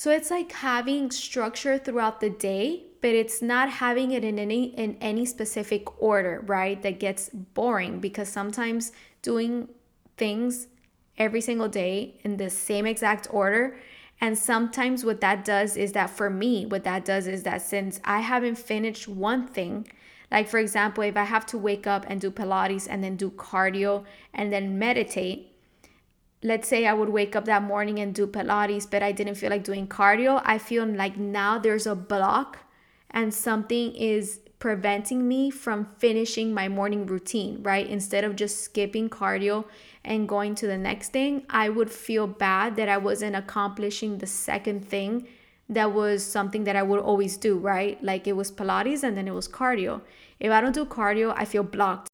[0.00, 4.74] so it's like having structure throughout the day, but it's not having it in any
[4.74, 6.80] in any specific order, right?
[6.80, 9.68] That gets boring because sometimes doing
[10.16, 10.68] things
[11.18, 13.76] every single day in the same exact order
[14.22, 18.00] and sometimes what that does is that for me, what that does is that since
[18.02, 19.86] I haven't finished one thing,
[20.30, 23.32] like for example, if I have to wake up and do Pilates and then do
[23.32, 25.49] cardio and then meditate,
[26.42, 29.50] let's say I would wake up that morning and do Pilates, but I didn't feel
[29.50, 32.58] like doing cardio, I feel like now there's a block
[33.10, 37.86] and something is preventing me from finishing my morning routine, right?
[37.86, 39.64] Instead of just skipping cardio
[40.04, 44.26] and going to the next thing, I would feel bad that I wasn't accomplishing the
[44.26, 45.26] second thing
[45.70, 48.02] that was something that I would always do, right?
[48.02, 50.02] Like it was Pilates and then it was cardio.
[50.38, 52.09] If I don't do cardio, I feel blocked.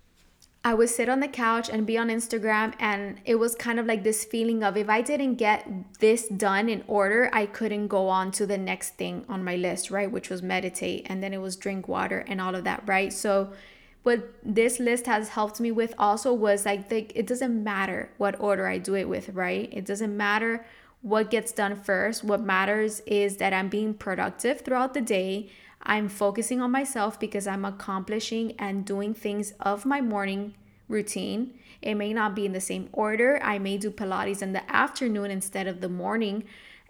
[0.67, 3.87] I would sit on the couch and be on Instagram, and it was kind of
[3.87, 5.65] like this feeling of if I didn't get
[6.01, 9.93] this done in order, I couldn't go on to the next thing on my list,
[9.93, 10.11] right?
[10.11, 13.13] Which was meditate, and then it was drink water and all of that, right?
[13.13, 13.53] So,
[14.03, 18.41] what this list has helped me with also was like, the, it doesn't matter what
[18.41, 19.69] order I do it with, right?
[19.73, 20.67] It doesn't matter
[21.01, 22.25] what gets done first.
[22.25, 25.49] What matters is that I'm being productive throughout the day.
[25.87, 30.55] I'm focusing on myself because I'm accomplishing and doing things of my morning
[30.89, 31.59] routine.
[31.81, 33.39] It may not be in the same order.
[33.43, 36.45] I may do Pilates in the afternoon instead of the morning.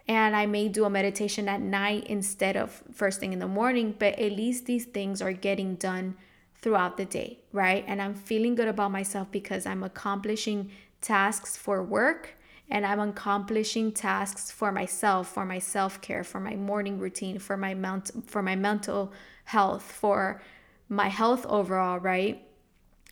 [0.07, 3.93] and I may do a meditation at night instead of first thing in the morning,
[3.99, 6.15] but at least these things are getting done
[6.55, 7.83] throughout the day, right?
[7.87, 12.36] And I'm feeling good about myself because I'm accomplishing tasks for work
[12.69, 17.73] and I'm accomplishing tasks for myself, for my self-care, for my morning routine, for my
[17.73, 19.13] ment- for my mental
[19.45, 20.41] health, for
[20.89, 22.45] my health overall, right?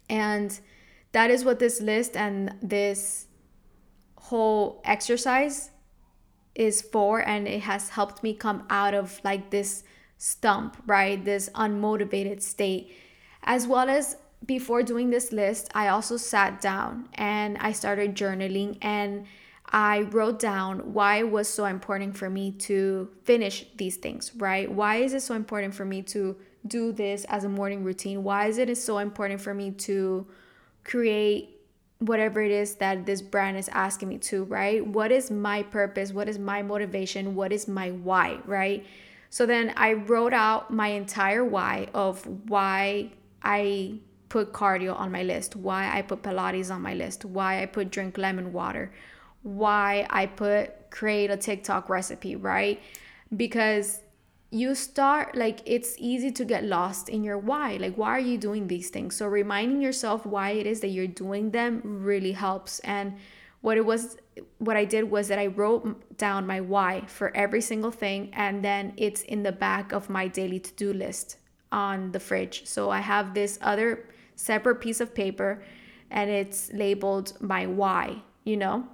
[0.10, 0.60] And
[1.14, 3.28] that is what this list and this
[4.18, 5.72] whole exercise
[6.56, 9.84] is for and it has helped me come out of like this
[10.18, 11.24] stump, right?
[11.24, 12.96] This unmotivated state.
[13.44, 18.78] As well as before doing this list, I also sat down and I started journaling
[18.82, 19.26] and
[19.76, 24.72] I wrote down why it was so important for me to finish these things, right?
[24.72, 28.24] Why is it so important for me to do this as a morning routine?
[28.24, 30.26] Why is it so important for me to
[30.86, 31.60] create
[32.00, 34.86] whatever it is that this brand is asking me to, right?
[34.88, 36.14] What is my purpose?
[36.14, 37.36] What is my motivation?
[37.36, 38.86] What is my why, right?
[39.30, 43.12] So then I wrote out my entire why of why
[43.44, 47.66] I put cardio on my list, why I put Pilates on my list, why I
[47.66, 48.94] put drink lemon water,
[49.46, 52.82] why I put create a TikTok recipe, right?
[53.36, 54.02] Because
[54.50, 57.78] you start like it's easy to get lost in your why.
[57.78, 59.16] Like, why are you doing these things?
[59.16, 62.80] So, reminding yourself why it is that you're doing them really helps.
[62.80, 63.18] And
[63.62, 64.18] what it was,
[64.58, 68.64] what I did was that I wrote down my why for every single thing, and
[68.64, 71.38] then it's in the back of my daily to do list
[71.72, 72.66] on the fridge.
[72.66, 75.64] So, I have this other separate piece of paper
[76.10, 78.88] and it's labeled my why, you know?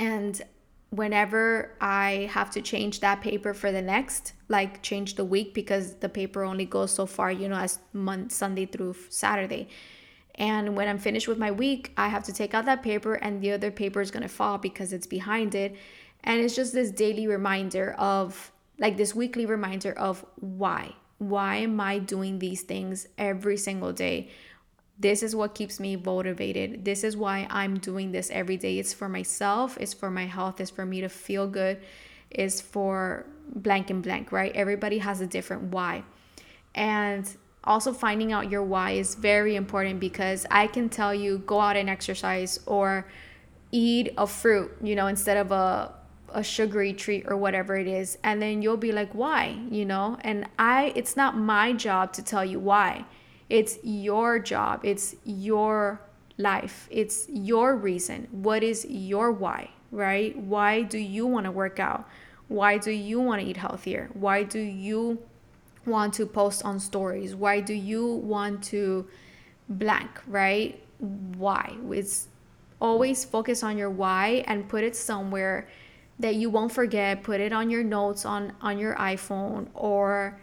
[0.00, 0.40] And
[0.88, 5.94] whenever I have to change that paper for the next, like change the week because
[5.96, 9.68] the paper only goes so far, you know, as month Sunday through Saturday.
[10.36, 13.42] And when I'm finished with my week, I have to take out that paper and
[13.42, 15.76] the other paper is going to fall because it's behind it.
[16.24, 20.94] And it's just this daily reminder of like this weekly reminder of why.
[21.18, 24.30] Why am I doing these things every single day?
[25.00, 26.84] This is what keeps me motivated.
[26.84, 28.78] This is why I'm doing this every day.
[28.78, 31.80] It's for myself, it's for my health, it's for me to feel good,
[32.30, 34.52] it's for blank and blank, right?
[34.54, 36.04] Everybody has a different why.
[36.74, 37.28] And
[37.64, 41.76] also finding out your why is very important because I can tell you go out
[41.76, 43.06] and exercise or
[43.72, 45.94] eat a fruit, you know, instead of a
[46.32, 50.16] a sugary treat or whatever it is and then you'll be like why you know
[50.20, 53.04] and i it's not my job to tell you why
[53.50, 56.00] it's your job, it's your
[56.38, 58.28] life, it's your reason.
[58.30, 60.38] What is your why, right?
[60.38, 62.08] Why do you want to work out?
[62.48, 64.08] Why do you want to eat healthier?
[64.14, 65.22] Why do you
[65.84, 67.34] want to post on stories?
[67.34, 69.06] Why do you want to
[69.68, 70.82] blank, right?
[70.98, 71.76] Why?
[71.90, 72.28] It's
[72.80, 75.68] always focus on your why and put it somewhere
[76.20, 77.22] that you won't forget.
[77.22, 80.38] Put it on your notes on on your iPhone or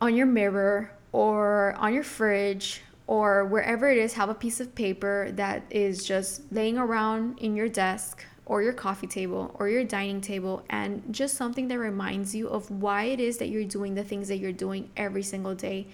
[0.00, 4.74] on your mirror or on your fridge or wherever it is, have a piece of
[4.74, 9.84] paper that is just laying around in your desk or your coffee table or your
[9.84, 13.94] dining table and just something that reminds you of why it is that you're doing
[13.94, 15.86] the things that you're doing every single day.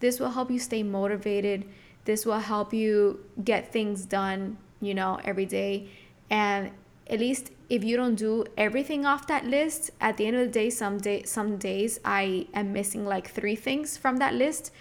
[0.00, 1.64] This will help you stay motivated.
[2.04, 5.88] This will help you get things done, you know, every day.
[6.28, 6.70] And
[7.12, 10.52] at least if you don't do everything off that list at the end of the
[10.52, 14.72] day some day some days i am missing like three things from that list.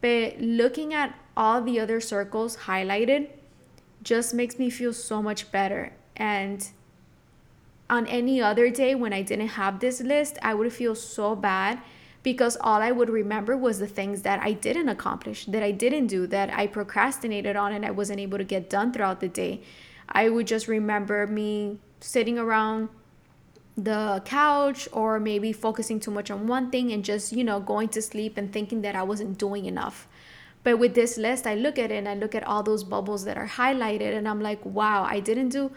[0.00, 3.28] But looking at all the other circles highlighted
[4.02, 5.92] just makes me feel so much better.
[6.16, 6.68] And
[7.88, 11.78] on any other day when i didn't have this list i would feel so bad
[12.22, 16.06] because all i would remember was the things that i didn't accomplish that i didn't
[16.06, 19.60] do that i procrastinated on and i wasn't able to get done throughout the day
[20.12, 22.90] I would just remember me sitting around
[23.76, 27.88] the couch or maybe focusing too much on one thing and just, you know, going
[27.88, 30.06] to sleep and thinking that I wasn't doing enough.
[30.62, 33.24] But with this list, I look at it and I look at all those bubbles
[33.24, 35.72] that are highlighted and I'm like, wow, I didn't do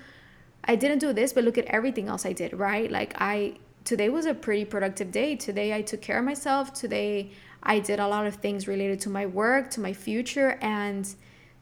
[0.68, 2.92] I didn't do this, but look at everything else I did, right?
[2.92, 5.36] Like I today was a pretty productive day.
[5.36, 6.74] Today I took care of myself.
[6.74, 7.32] Today
[7.64, 11.08] I did a lot of things related to my work, to my future and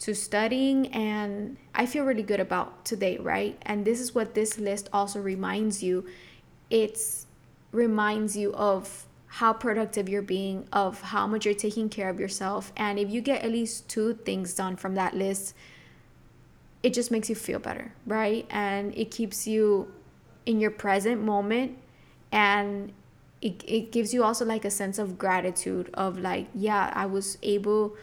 [0.04, 3.58] to studying and I feel really good about today, right?
[3.62, 6.06] And this is what this list also reminds you.
[6.70, 7.26] It's
[7.72, 12.74] reminds you of how productive you're being, of how much you're taking care of yourself.
[12.76, 15.56] And if you get at least two things done from that list,
[16.84, 18.46] it just makes you feel better, right?
[18.50, 19.90] And it keeps you
[20.46, 21.78] in your present moment
[22.30, 22.92] and
[23.42, 27.38] it, it gives you also like a sense of gratitude of like, yeah, I was
[27.42, 27.96] able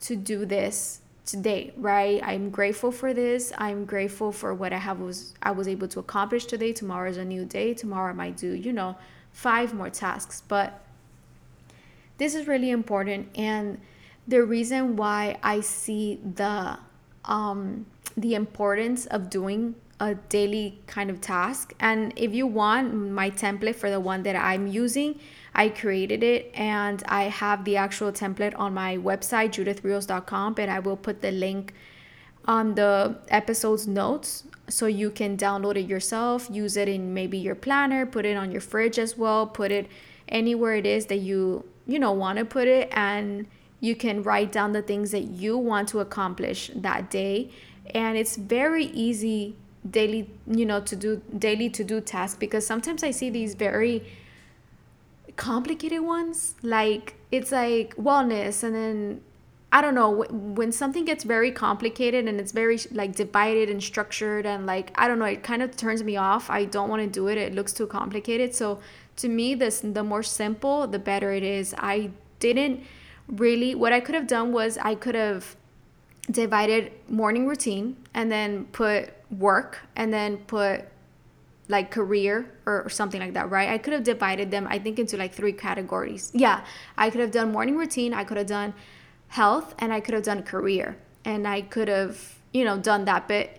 [0.00, 2.20] to do this today right?
[2.22, 3.52] I'm grateful for this.
[3.56, 6.72] I'm grateful for what i have was i was able to accomplish today.
[6.72, 7.74] Tomorrow is a new day.
[7.74, 8.96] Tomorrow i might do you know
[9.32, 10.42] five more tasks.
[10.46, 10.80] But
[12.18, 13.28] this is really important.
[13.36, 13.80] And
[14.26, 16.78] the reason why i see the
[17.24, 21.74] um the importance of doing a daily kind of task.
[21.78, 25.20] And if you want my template for the one that i'm using
[25.54, 30.78] I created it and I have the actual template on my website, judithrios.com, and I
[30.78, 31.74] will put the link
[32.46, 37.54] on the episode's notes so you can download it yourself, use it in maybe your
[37.54, 39.86] planner, put it on your fridge as well, put it
[40.28, 43.46] anywhere it is that you, you know, want to put it and
[43.80, 47.50] you can write down the things that you want to accomplish that day.
[47.94, 49.56] And it's very easy
[49.90, 54.04] daily you know to do daily to do tasks because sometimes i see these very
[55.36, 59.20] complicated ones like it's like wellness and then
[59.72, 64.44] i don't know when something gets very complicated and it's very like divided and structured
[64.44, 66.50] and like i don't know it kind of turns me off.
[66.50, 67.38] I don't want to do it.
[67.38, 68.54] It looks too complicated.
[68.54, 68.80] So
[69.16, 71.74] to me this the more simple the better it is.
[71.78, 72.84] I didn't
[73.28, 75.56] really what i could have done was i could have
[76.30, 80.84] divided morning routine and then put work and then put
[81.72, 83.70] like career or, something like that, right?
[83.70, 86.30] I could have divided them, I think, into like three categories.
[86.34, 86.64] Yeah,
[86.96, 88.74] I could have done morning routine, I could have done
[89.28, 90.96] health, and I could have done career.
[91.24, 93.26] And I could have, you know, done that.
[93.26, 93.56] But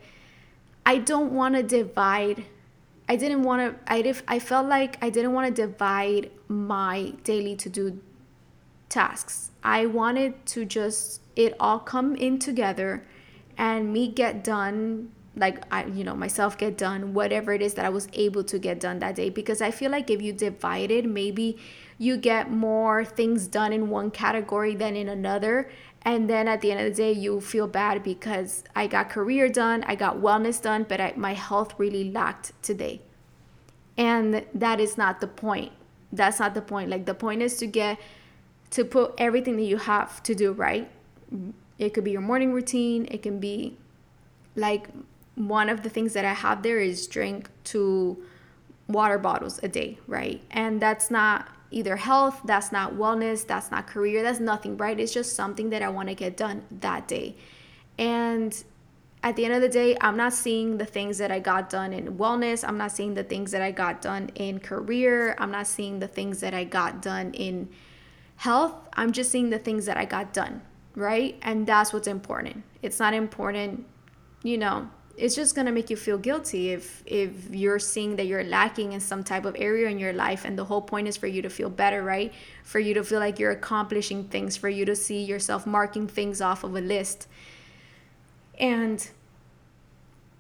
[0.86, 2.46] I don't want to divide.
[3.10, 7.14] I didn't want to, I, did, I felt like I didn't want to divide my
[7.24, 8.00] daily to do
[8.90, 9.52] tasks.
[9.64, 13.04] I wanted to just, it all come in together
[13.58, 17.86] and me get done like I you know myself get done whatever it is that
[17.86, 19.30] I was able to get done that day.
[19.30, 21.58] Because I feel like if you divide it maybe
[21.98, 25.70] you get more things done in one category than in another.
[26.06, 29.50] And then at the end of the day you feel bad because I got career
[29.50, 33.02] done I got wellness done but I, my health really lacked today.
[33.98, 35.72] And that is not the point.
[36.12, 36.90] That's not the point.
[36.90, 38.00] Like the point is to get
[38.72, 40.90] to put everything that you have to do right.
[41.80, 43.08] It could be your morning routine.
[43.10, 43.78] It can be
[44.56, 44.90] like
[45.36, 48.24] one of the things that I have there is drink two
[48.88, 50.42] water bottles a day, right?
[50.52, 55.00] And that's not either health, that's not wellness, that's not career, that's nothing, right?
[55.00, 57.36] It's just something that I want to get done that day.
[57.98, 58.64] And
[59.24, 61.94] at the end of the day, I'm not seeing the things that I got done
[61.94, 62.68] in wellness.
[62.68, 65.36] I'm not seeing the things that I got done in career.
[65.40, 67.70] I'm not seeing the things that I got done in
[68.36, 68.76] health.
[68.94, 70.62] I'm just seeing the things that I got done,
[70.96, 71.40] right?
[71.42, 72.64] And that's what's important.
[72.82, 73.86] It's not important,
[74.44, 78.26] you know, it's just going to make you feel guilty if if you're seeing that
[78.26, 81.16] you're lacking in some type of area in your life and the whole point is
[81.18, 82.34] for you to feel better right?
[82.64, 86.42] For you to feel like you're accomplishing things for you to see yourself marking things
[86.42, 87.28] off of a list.
[88.60, 89.08] And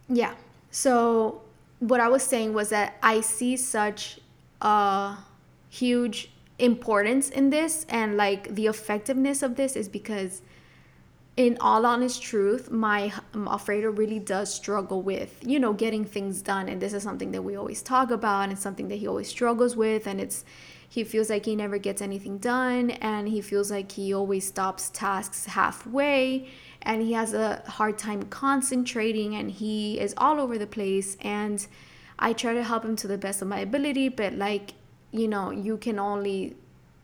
[0.10, 0.34] yeah
[0.72, 1.42] so
[1.80, 4.20] what i was saying was that i see such
[4.62, 5.18] a
[5.70, 10.42] huge importance in this and like the effectiveness of this is because
[11.36, 16.70] in all honest truth, my Alfredo really does struggle with, you know, getting things done.
[16.70, 19.76] And this is something that we always talk about, and something that he always struggles
[19.76, 20.06] with.
[20.06, 20.46] And it's,
[20.88, 24.92] he feels like he never gets anything done, and he feels like he always stops
[24.92, 26.50] tasks halfway,
[26.84, 31.18] and he has a hard time concentrating, and he is all over the place.
[31.22, 31.66] And
[32.20, 34.76] I try to help him to the best of my ability, but like,
[35.12, 36.58] you know, you can only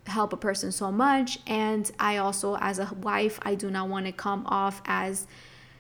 [0.10, 1.40] help a person so much.
[1.48, 5.28] And i also as a wife i do not want to come off as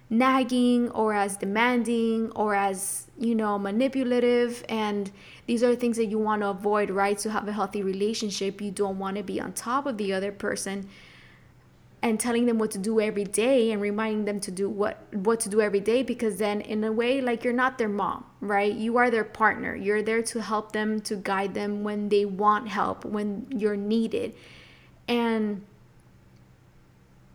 [0.09, 4.63] nagging or as demanding or as you know manipulative.
[4.67, 5.11] And
[5.45, 7.17] these are things that you want to avoid right?
[7.19, 10.31] To have a healthy relationship you don't want to be on top of the other
[10.31, 10.89] person
[12.01, 15.39] and telling them what to do every day and reminding them to do what what
[15.41, 18.73] to do every day because then in a way like you're not their mom right?
[18.73, 19.75] You are their partner.
[19.75, 24.33] You're there to help them to guide them when they want help when you're needed.
[25.07, 25.63] And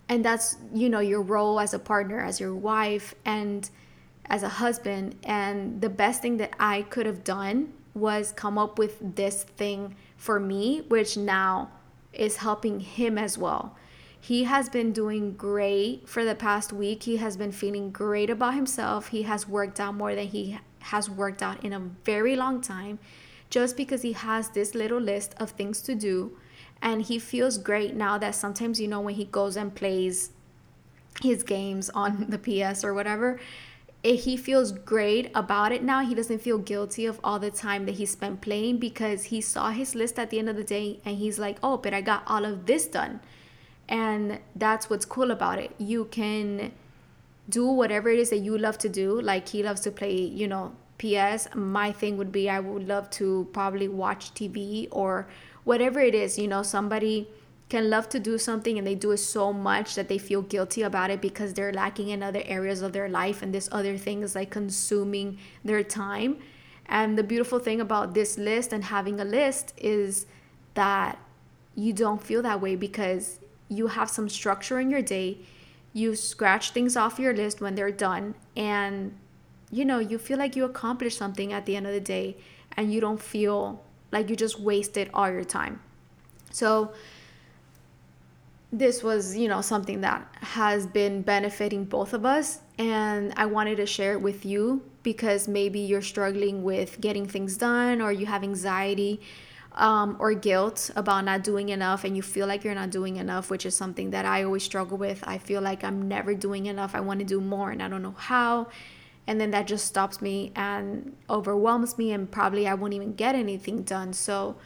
[0.08, 3.68] and that's you know your role as a partner as your wife and
[4.26, 5.16] as a husband.
[5.24, 9.94] And the best thing that I could have done was come up with this thing
[10.16, 11.70] for me which now
[12.12, 13.76] is helping him as well
[14.24, 17.02] he has been doing great for the past week.
[17.02, 19.08] He has been feeling great about himself.
[19.08, 22.98] He has worked out more than he has worked out in a very long time
[23.50, 26.38] just because he has this little list of things to do.
[26.80, 30.30] And he feels great now that sometimes, you know, when he goes and plays
[31.22, 33.38] his games on the PS or whatever,
[34.04, 36.00] eh, he feels great about it now.
[36.00, 39.68] He doesn't feel guilty of all the time that he spent playing because he saw
[39.68, 42.22] his list at the end of the day and he's like, oh, but I got
[42.26, 43.20] all of this done.
[43.88, 45.74] And that's what's cool about it.
[45.78, 46.72] You can
[47.48, 49.20] do whatever it is that you love to do.
[49.20, 51.48] Like he loves to play, you know, PS.
[51.54, 55.26] My thing would be I would love to probably watch TV or
[55.64, 57.28] whatever it is, you know, somebody
[57.68, 60.82] can love to do something and they do it so much that they feel guilty
[60.82, 64.22] about it because they're lacking in other areas of their life and this other thing
[64.22, 66.36] is like consuming their time.
[66.86, 70.26] And the beautiful thing about this list and having a list is
[70.74, 71.18] that
[71.74, 75.38] you don't feel that way because you have some structure in your day.
[75.92, 79.14] You scratch things off your list when they're done and
[79.70, 82.36] you know, you feel like you accomplished something at the end of the day
[82.76, 85.80] and you don't feel like you just wasted all your time.
[86.52, 86.92] So
[88.72, 93.76] this was, you know, something that has been benefiting both of us and I wanted
[93.76, 98.26] to share it with you because maybe you're struggling with getting things done or you
[98.26, 99.20] have anxiety
[99.74, 103.50] um, or guilt about not doing enough and you feel like you're not doing enough,
[103.50, 105.22] which is something that I always struggle with.
[105.26, 106.94] I feel like I'm never doing enough.
[106.94, 108.68] I want to do more and I don't know how.
[109.26, 113.34] And then that just stops me and overwhelms me, and probably I won't even get
[113.34, 114.12] anything done.
[114.12, 114.56] So,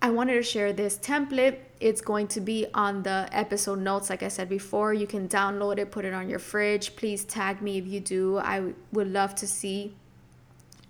[0.00, 1.58] I wanted to share this template.
[1.78, 4.92] It's going to be on the episode notes, like I said before.
[4.94, 6.96] You can download it, put it on your fridge.
[6.96, 8.38] Please tag me if you do.
[8.38, 9.94] I would love to see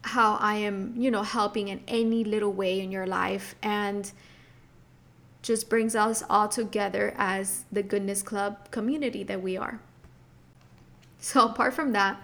[0.03, 4.11] how I am, you know, helping in any little way in your life and
[5.42, 9.80] just brings us all together as the Goodness Club community that we are.
[11.18, 12.20] So, apart from that,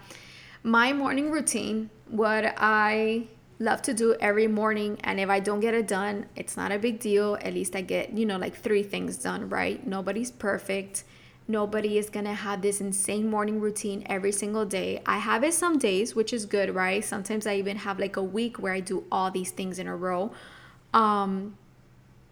[0.63, 3.27] my morning routine, what I
[3.59, 6.79] love to do every morning, and if I don't get it done, it's not a
[6.79, 7.37] big deal.
[7.41, 9.85] At least I get, you know, like three things done, right?
[9.85, 11.03] Nobody's perfect.
[11.49, 15.01] Nobody is gonna have this insane morning routine every single day.
[15.07, 17.03] I have it some days, which is good, right?
[17.03, 19.95] Sometimes I even have like a week where I do all these things in a
[19.95, 20.31] row.
[20.93, 21.57] Um,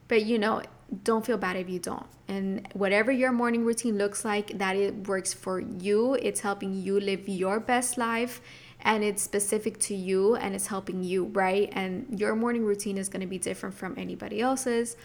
[0.07, 0.61] but you know,
[1.03, 2.05] don't feel bad if you don't.
[2.27, 6.13] And whatever your morning routine looks like, that it works for you.
[6.13, 8.39] It's helping you live your best life
[8.81, 11.69] and it's specific to you and it's helping you, right?
[11.73, 14.95] And your morning routine is going to be different from anybody else's.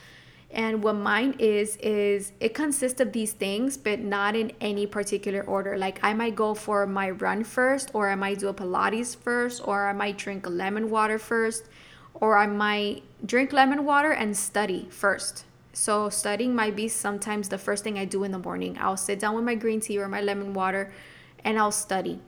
[0.53, 5.42] And what mine is, is it consists of these things, but not in any particular
[5.42, 5.78] order.
[5.78, 9.66] Like I might go for my run first, or I might do a Pilates first,
[9.66, 11.68] or I might drink lemon water first,
[12.12, 15.44] or I might drink lemon water and study first.
[15.72, 18.76] So studying might be sometimes the first thing I do in the morning.
[18.78, 20.92] I'll sit down with my green tea or my lemon water
[21.44, 22.20] and I'll study.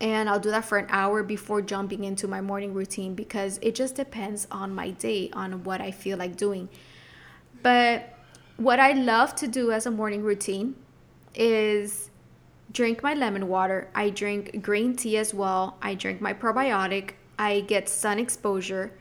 [0.00, 3.74] And I'll do that for an hour before jumping into my morning routine because it
[3.74, 6.68] just depends on my day, on what I feel like doing.
[7.64, 8.14] But
[8.58, 10.76] what I love to do as a morning routine
[11.34, 12.10] is
[12.70, 13.88] drink my lemon water.
[13.94, 15.78] I drink green tea as well.
[15.80, 17.12] I drink my probiotic.
[17.38, 18.92] I get sun exposure.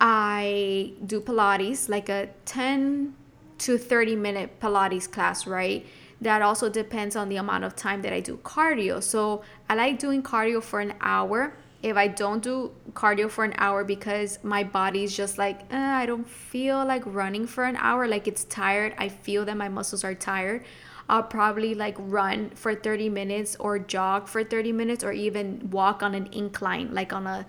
[0.00, 3.14] I do Pilates, like a 10
[3.58, 5.84] to 30 minute Pilates class, right?
[6.22, 9.02] That also depends on the amount of time that I do cardio.
[9.02, 13.54] So I like doing cardio for an hour if I don't do cardio for an
[13.56, 18.08] hour because my body's just like, eh, I don't feel like running for an hour,
[18.08, 20.64] like it's tired, I feel that my muscles are tired.
[21.08, 26.02] I'll probably like run for 30 minutes or jog for 30 minutes or even walk
[26.02, 27.46] on an incline, like on a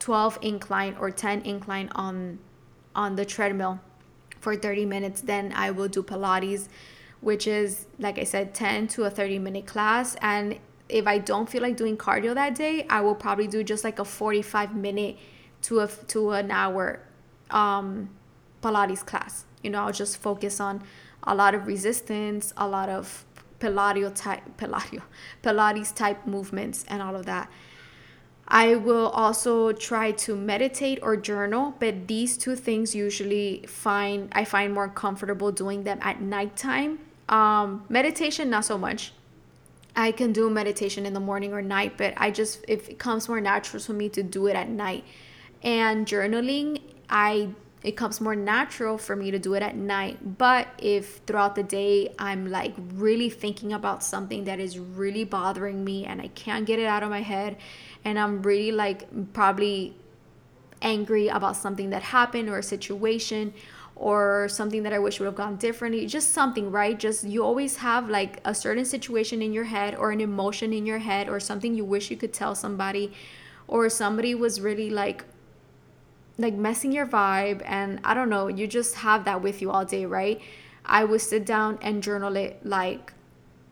[0.00, 2.38] 12 incline or 10 incline on
[2.94, 3.80] on the treadmill
[4.40, 5.20] for 30 minutes.
[5.20, 6.68] Then I will do Pilates,
[7.20, 10.58] which is like I said 10 to a 30 minute class and
[10.88, 13.98] if I don't feel like doing cardio that day, I will probably do just like
[13.98, 15.16] a 45 minute
[15.62, 17.00] to a to an hour
[17.50, 18.10] um,
[18.62, 19.44] Pilates class.
[19.62, 20.82] You know, I'll just focus on
[21.22, 23.24] a lot of resistance, a lot of
[23.60, 25.02] Pilates type Pilates
[25.42, 27.50] Pilates type movements and all of that.
[28.50, 34.44] I will also try to meditate or journal, but these two things usually find I
[34.44, 37.00] find more comfortable doing them at nighttime.
[37.28, 39.12] Um, meditation, not so much.
[39.98, 43.28] I can do meditation in the morning or night, but I just if it comes
[43.28, 45.04] more natural for me to do it at night.
[45.60, 46.80] And journaling,
[47.10, 47.48] I
[47.82, 50.38] it comes more natural for me to do it at night.
[50.38, 55.84] But if throughout the day I'm like really thinking about something that is really bothering
[55.84, 57.56] me and I can't get it out of my head
[58.04, 59.96] and I'm really like probably
[60.80, 63.52] angry about something that happened or a situation
[63.98, 66.06] or something that I wish would have gone differently.
[66.06, 66.96] Just something, right?
[66.96, 70.86] Just you always have like a certain situation in your head or an emotion in
[70.86, 73.12] your head or something you wish you could tell somebody
[73.66, 75.24] or somebody was really like
[76.40, 79.84] like messing your vibe and I don't know, you just have that with you all
[79.84, 80.40] day, right?
[80.86, 83.12] I would sit down and journal it like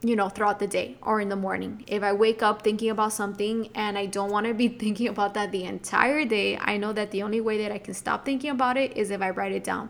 [0.02, 1.82] you know, throughout the day or in the morning.
[1.86, 5.34] If I wake up thinking about something and I don't want to be thinking about
[5.34, 8.50] that the entire day, I know that the only way that I can stop thinking
[8.50, 9.88] about it is if I write it down.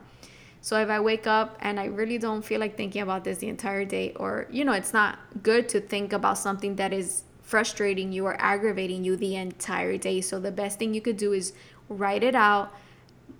[0.66, 3.46] So if I wake up and I really don't feel like thinking about this the
[3.46, 8.10] entire day, or, you know, it's not good to think about something that is frustrating
[8.10, 10.20] you or aggravating you the entire day.
[10.20, 11.52] So the best thing you could do is
[11.88, 12.74] write it out,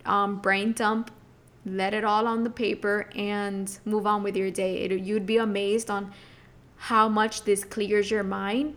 [0.04, 1.10] um, brain dump,
[1.64, 4.84] let it all on the paper, and move on with your day.
[4.84, 6.12] It, you'd be amazed on
[6.76, 8.76] how much this clears your mind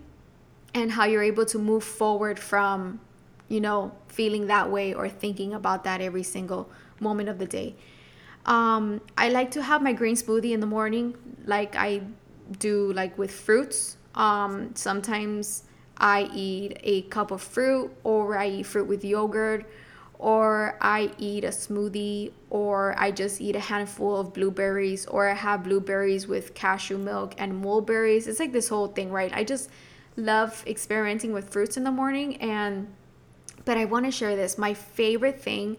[0.73, 2.99] and how you're able to move forward from,
[3.47, 6.67] you know, feeling that way or thinking about that every single
[6.99, 7.75] moment of the day.
[8.45, 11.15] Um, I like to have my green smoothie in the morning,
[11.45, 12.01] like I
[12.57, 13.97] do, like with fruits.
[14.15, 15.63] Um, sometimes
[15.97, 19.69] I eat a cup of fruit, or I eat fruit with yogurt,
[20.17, 25.33] or I eat a smoothie, or I just eat a handful of blueberries, or I
[25.33, 28.27] have blueberries with cashew milk and mulberries.
[28.27, 29.31] It's like this whole thing, right?
[29.33, 29.69] I just
[30.17, 32.87] love experimenting with fruits in the morning, and
[33.65, 34.57] but I want to share this.
[34.57, 35.77] My favorite thing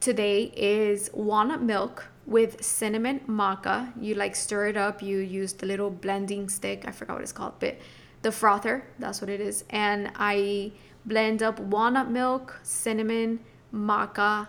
[0.00, 3.92] today is walnut milk with cinnamon maca.
[4.00, 7.32] You like stir it up, you use the little blending stick, I forgot what it's
[7.32, 7.76] called, but
[8.22, 9.64] the frother, that's what it is.
[9.70, 10.72] And I
[11.04, 13.40] blend up walnut milk, cinnamon,
[13.74, 14.48] maca,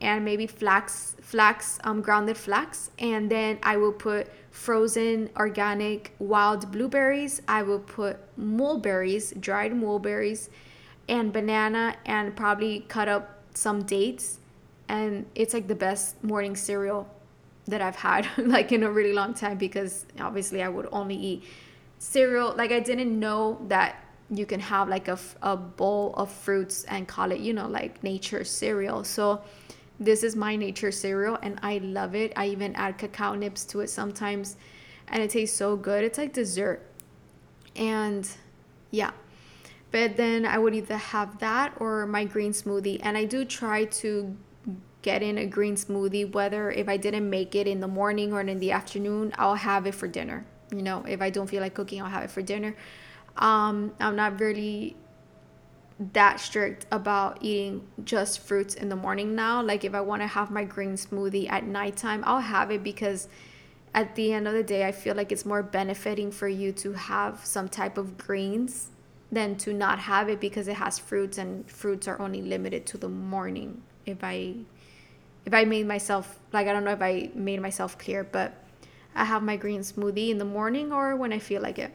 [0.00, 2.90] and maybe flax, flax, um, grounded flax.
[2.98, 7.40] And then I will put frozen organic wild blueberries.
[7.46, 10.50] I will put mulberries, dried mulberries,
[11.08, 14.38] and banana, and probably cut up some dates
[14.92, 17.08] and it's like the best morning cereal
[17.66, 21.44] that I've had like in a really long time because obviously I would only eat
[21.98, 22.54] cereal.
[22.54, 27.08] Like I didn't know that you can have like a, a bowl of fruits and
[27.08, 29.02] call it you know like nature cereal.
[29.02, 29.40] So
[29.98, 32.34] this is my nature cereal and I love it.
[32.36, 34.56] I even add cacao nibs to it sometimes
[35.08, 36.04] and it tastes so good.
[36.04, 36.86] It's like dessert.
[37.76, 38.28] And
[38.90, 39.12] yeah.
[39.90, 43.00] But then I would either have that or my green smoothie.
[43.02, 44.36] And I do try to
[45.02, 48.40] get in a green smoothie, whether if I didn't make it in the morning or
[48.40, 50.46] in the afternoon, I'll have it for dinner.
[50.70, 52.74] You know, if I don't feel like cooking, I'll have it for dinner.
[53.36, 54.96] Um, I'm not really
[56.12, 59.62] that strict about eating just fruits in the morning now.
[59.62, 63.28] Like if I want to have my green smoothie at nighttime, I'll have it because
[63.94, 66.94] at the end of the day, I feel like it's more benefiting for you to
[66.94, 68.88] have some type of greens
[69.30, 72.98] than to not have it because it has fruits and fruits are only limited to
[72.98, 73.82] the morning.
[74.06, 74.56] If I
[75.44, 78.54] if I made myself like I don't know if I made myself clear, but
[79.14, 81.92] I have my green smoothie in the morning or when I feel like it.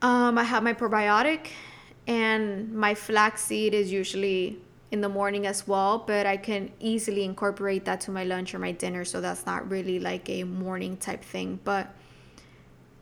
[0.00, 1.48] Um, I have my probiotic
[2.06, 4.58] and my flaxseed is usually
[4.90, 8.58] in the morning as well, but I can easily incorporate that to my lunch or
[8.58, 11.58] my dinner, so that's not really like a morning type thing.
[11.64, 11.94] But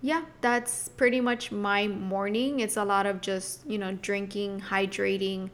[0.02, 2.60] yeah, that's pretty much my morning.
[2.60, 5.50] It's a lot of just, you know, drinking, hydrating,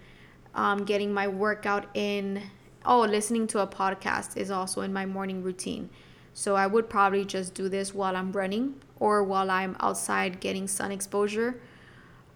[0.55, 2.43] um, getting my workout in,
[2.85, 5.91] oh, listening to a podcast is also in my morning routine.
[6.35, 10.67] So I would probably just do this while I'm running or while I'm outside getting
[10.67, 11.61] sun exposure.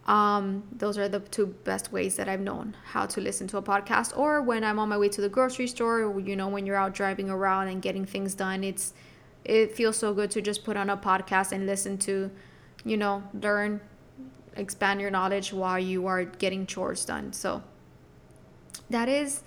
[0.06, 3.62] Um, those are the two best ways that I've known how to listen to a
[3.62, 4.16] podcast.
[4.16, 6.76] Or when I'm on my way to the grocery store, or, you know, when you're
[6.76, 8.94] out driving around and getting things done, it's
[9.44, 12.30] it feels so good to just put on a podcast and listen to,
[12.84, 13.80] you know, learn,
[14.56, 17.32] expand your knowledge while you are getting chores done.
[17.32, 17.62] So
[18.90, 19.42] that is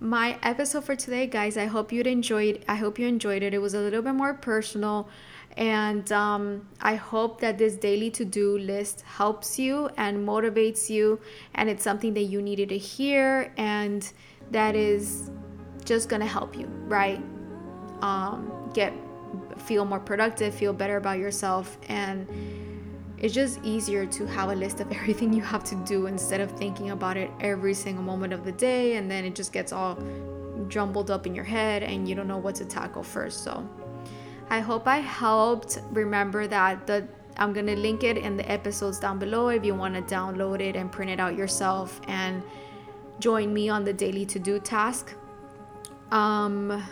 [0.00, 1.56] my episode for today, guys.
[1.56, 2.64] I hope you'd enjoyed.
[2.66, 3.52] I hope you enjoyed it.
[3.52, 5.08] It was a little bit more personal,
[5.56, 11.20] and um, I hope that this daily to-do list helps you and motivates you,
[11.54, 14.10] and it's something that you needed to hear, and
[14.50, 15.30] that is
[15.84, 17.22] just gonna help you, right?
[18.00, 18.94] Um, get
[19.58, 22.26] feel more productive, feel better about yourself, and
[23.20, 26.50] it's just easier to have a list of everything you have to do instead of
[26.52, 29.98] thinking about it every single moment of the day and then it just gets all
[30.68, 33.44] jumbled up in your head and you don't know what to tackle first.
[33.44, 33.68] So
[34.48, 35.78] I hope I helped.
[35.90, 37.06] Remember that the
[37.36, 40.76] I'm to link it in the episodes down below if you want to download it
[40.76, 42.42] and print it out yourself and
[43.18, 45.14] join me on the daily to-do task.
[46.10, 46.82] Um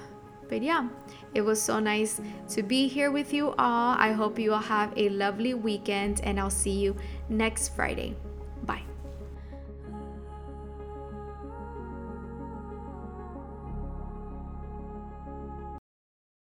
[0.49, 0.89] but yeah,
[1.35, 2.21] it was so nice
[2.51, 3.97] to be here with you all.
[3.99, 6.97] I hope you all have a lovely weekend, and I'll see you
[7.29, 8.17] next Friday.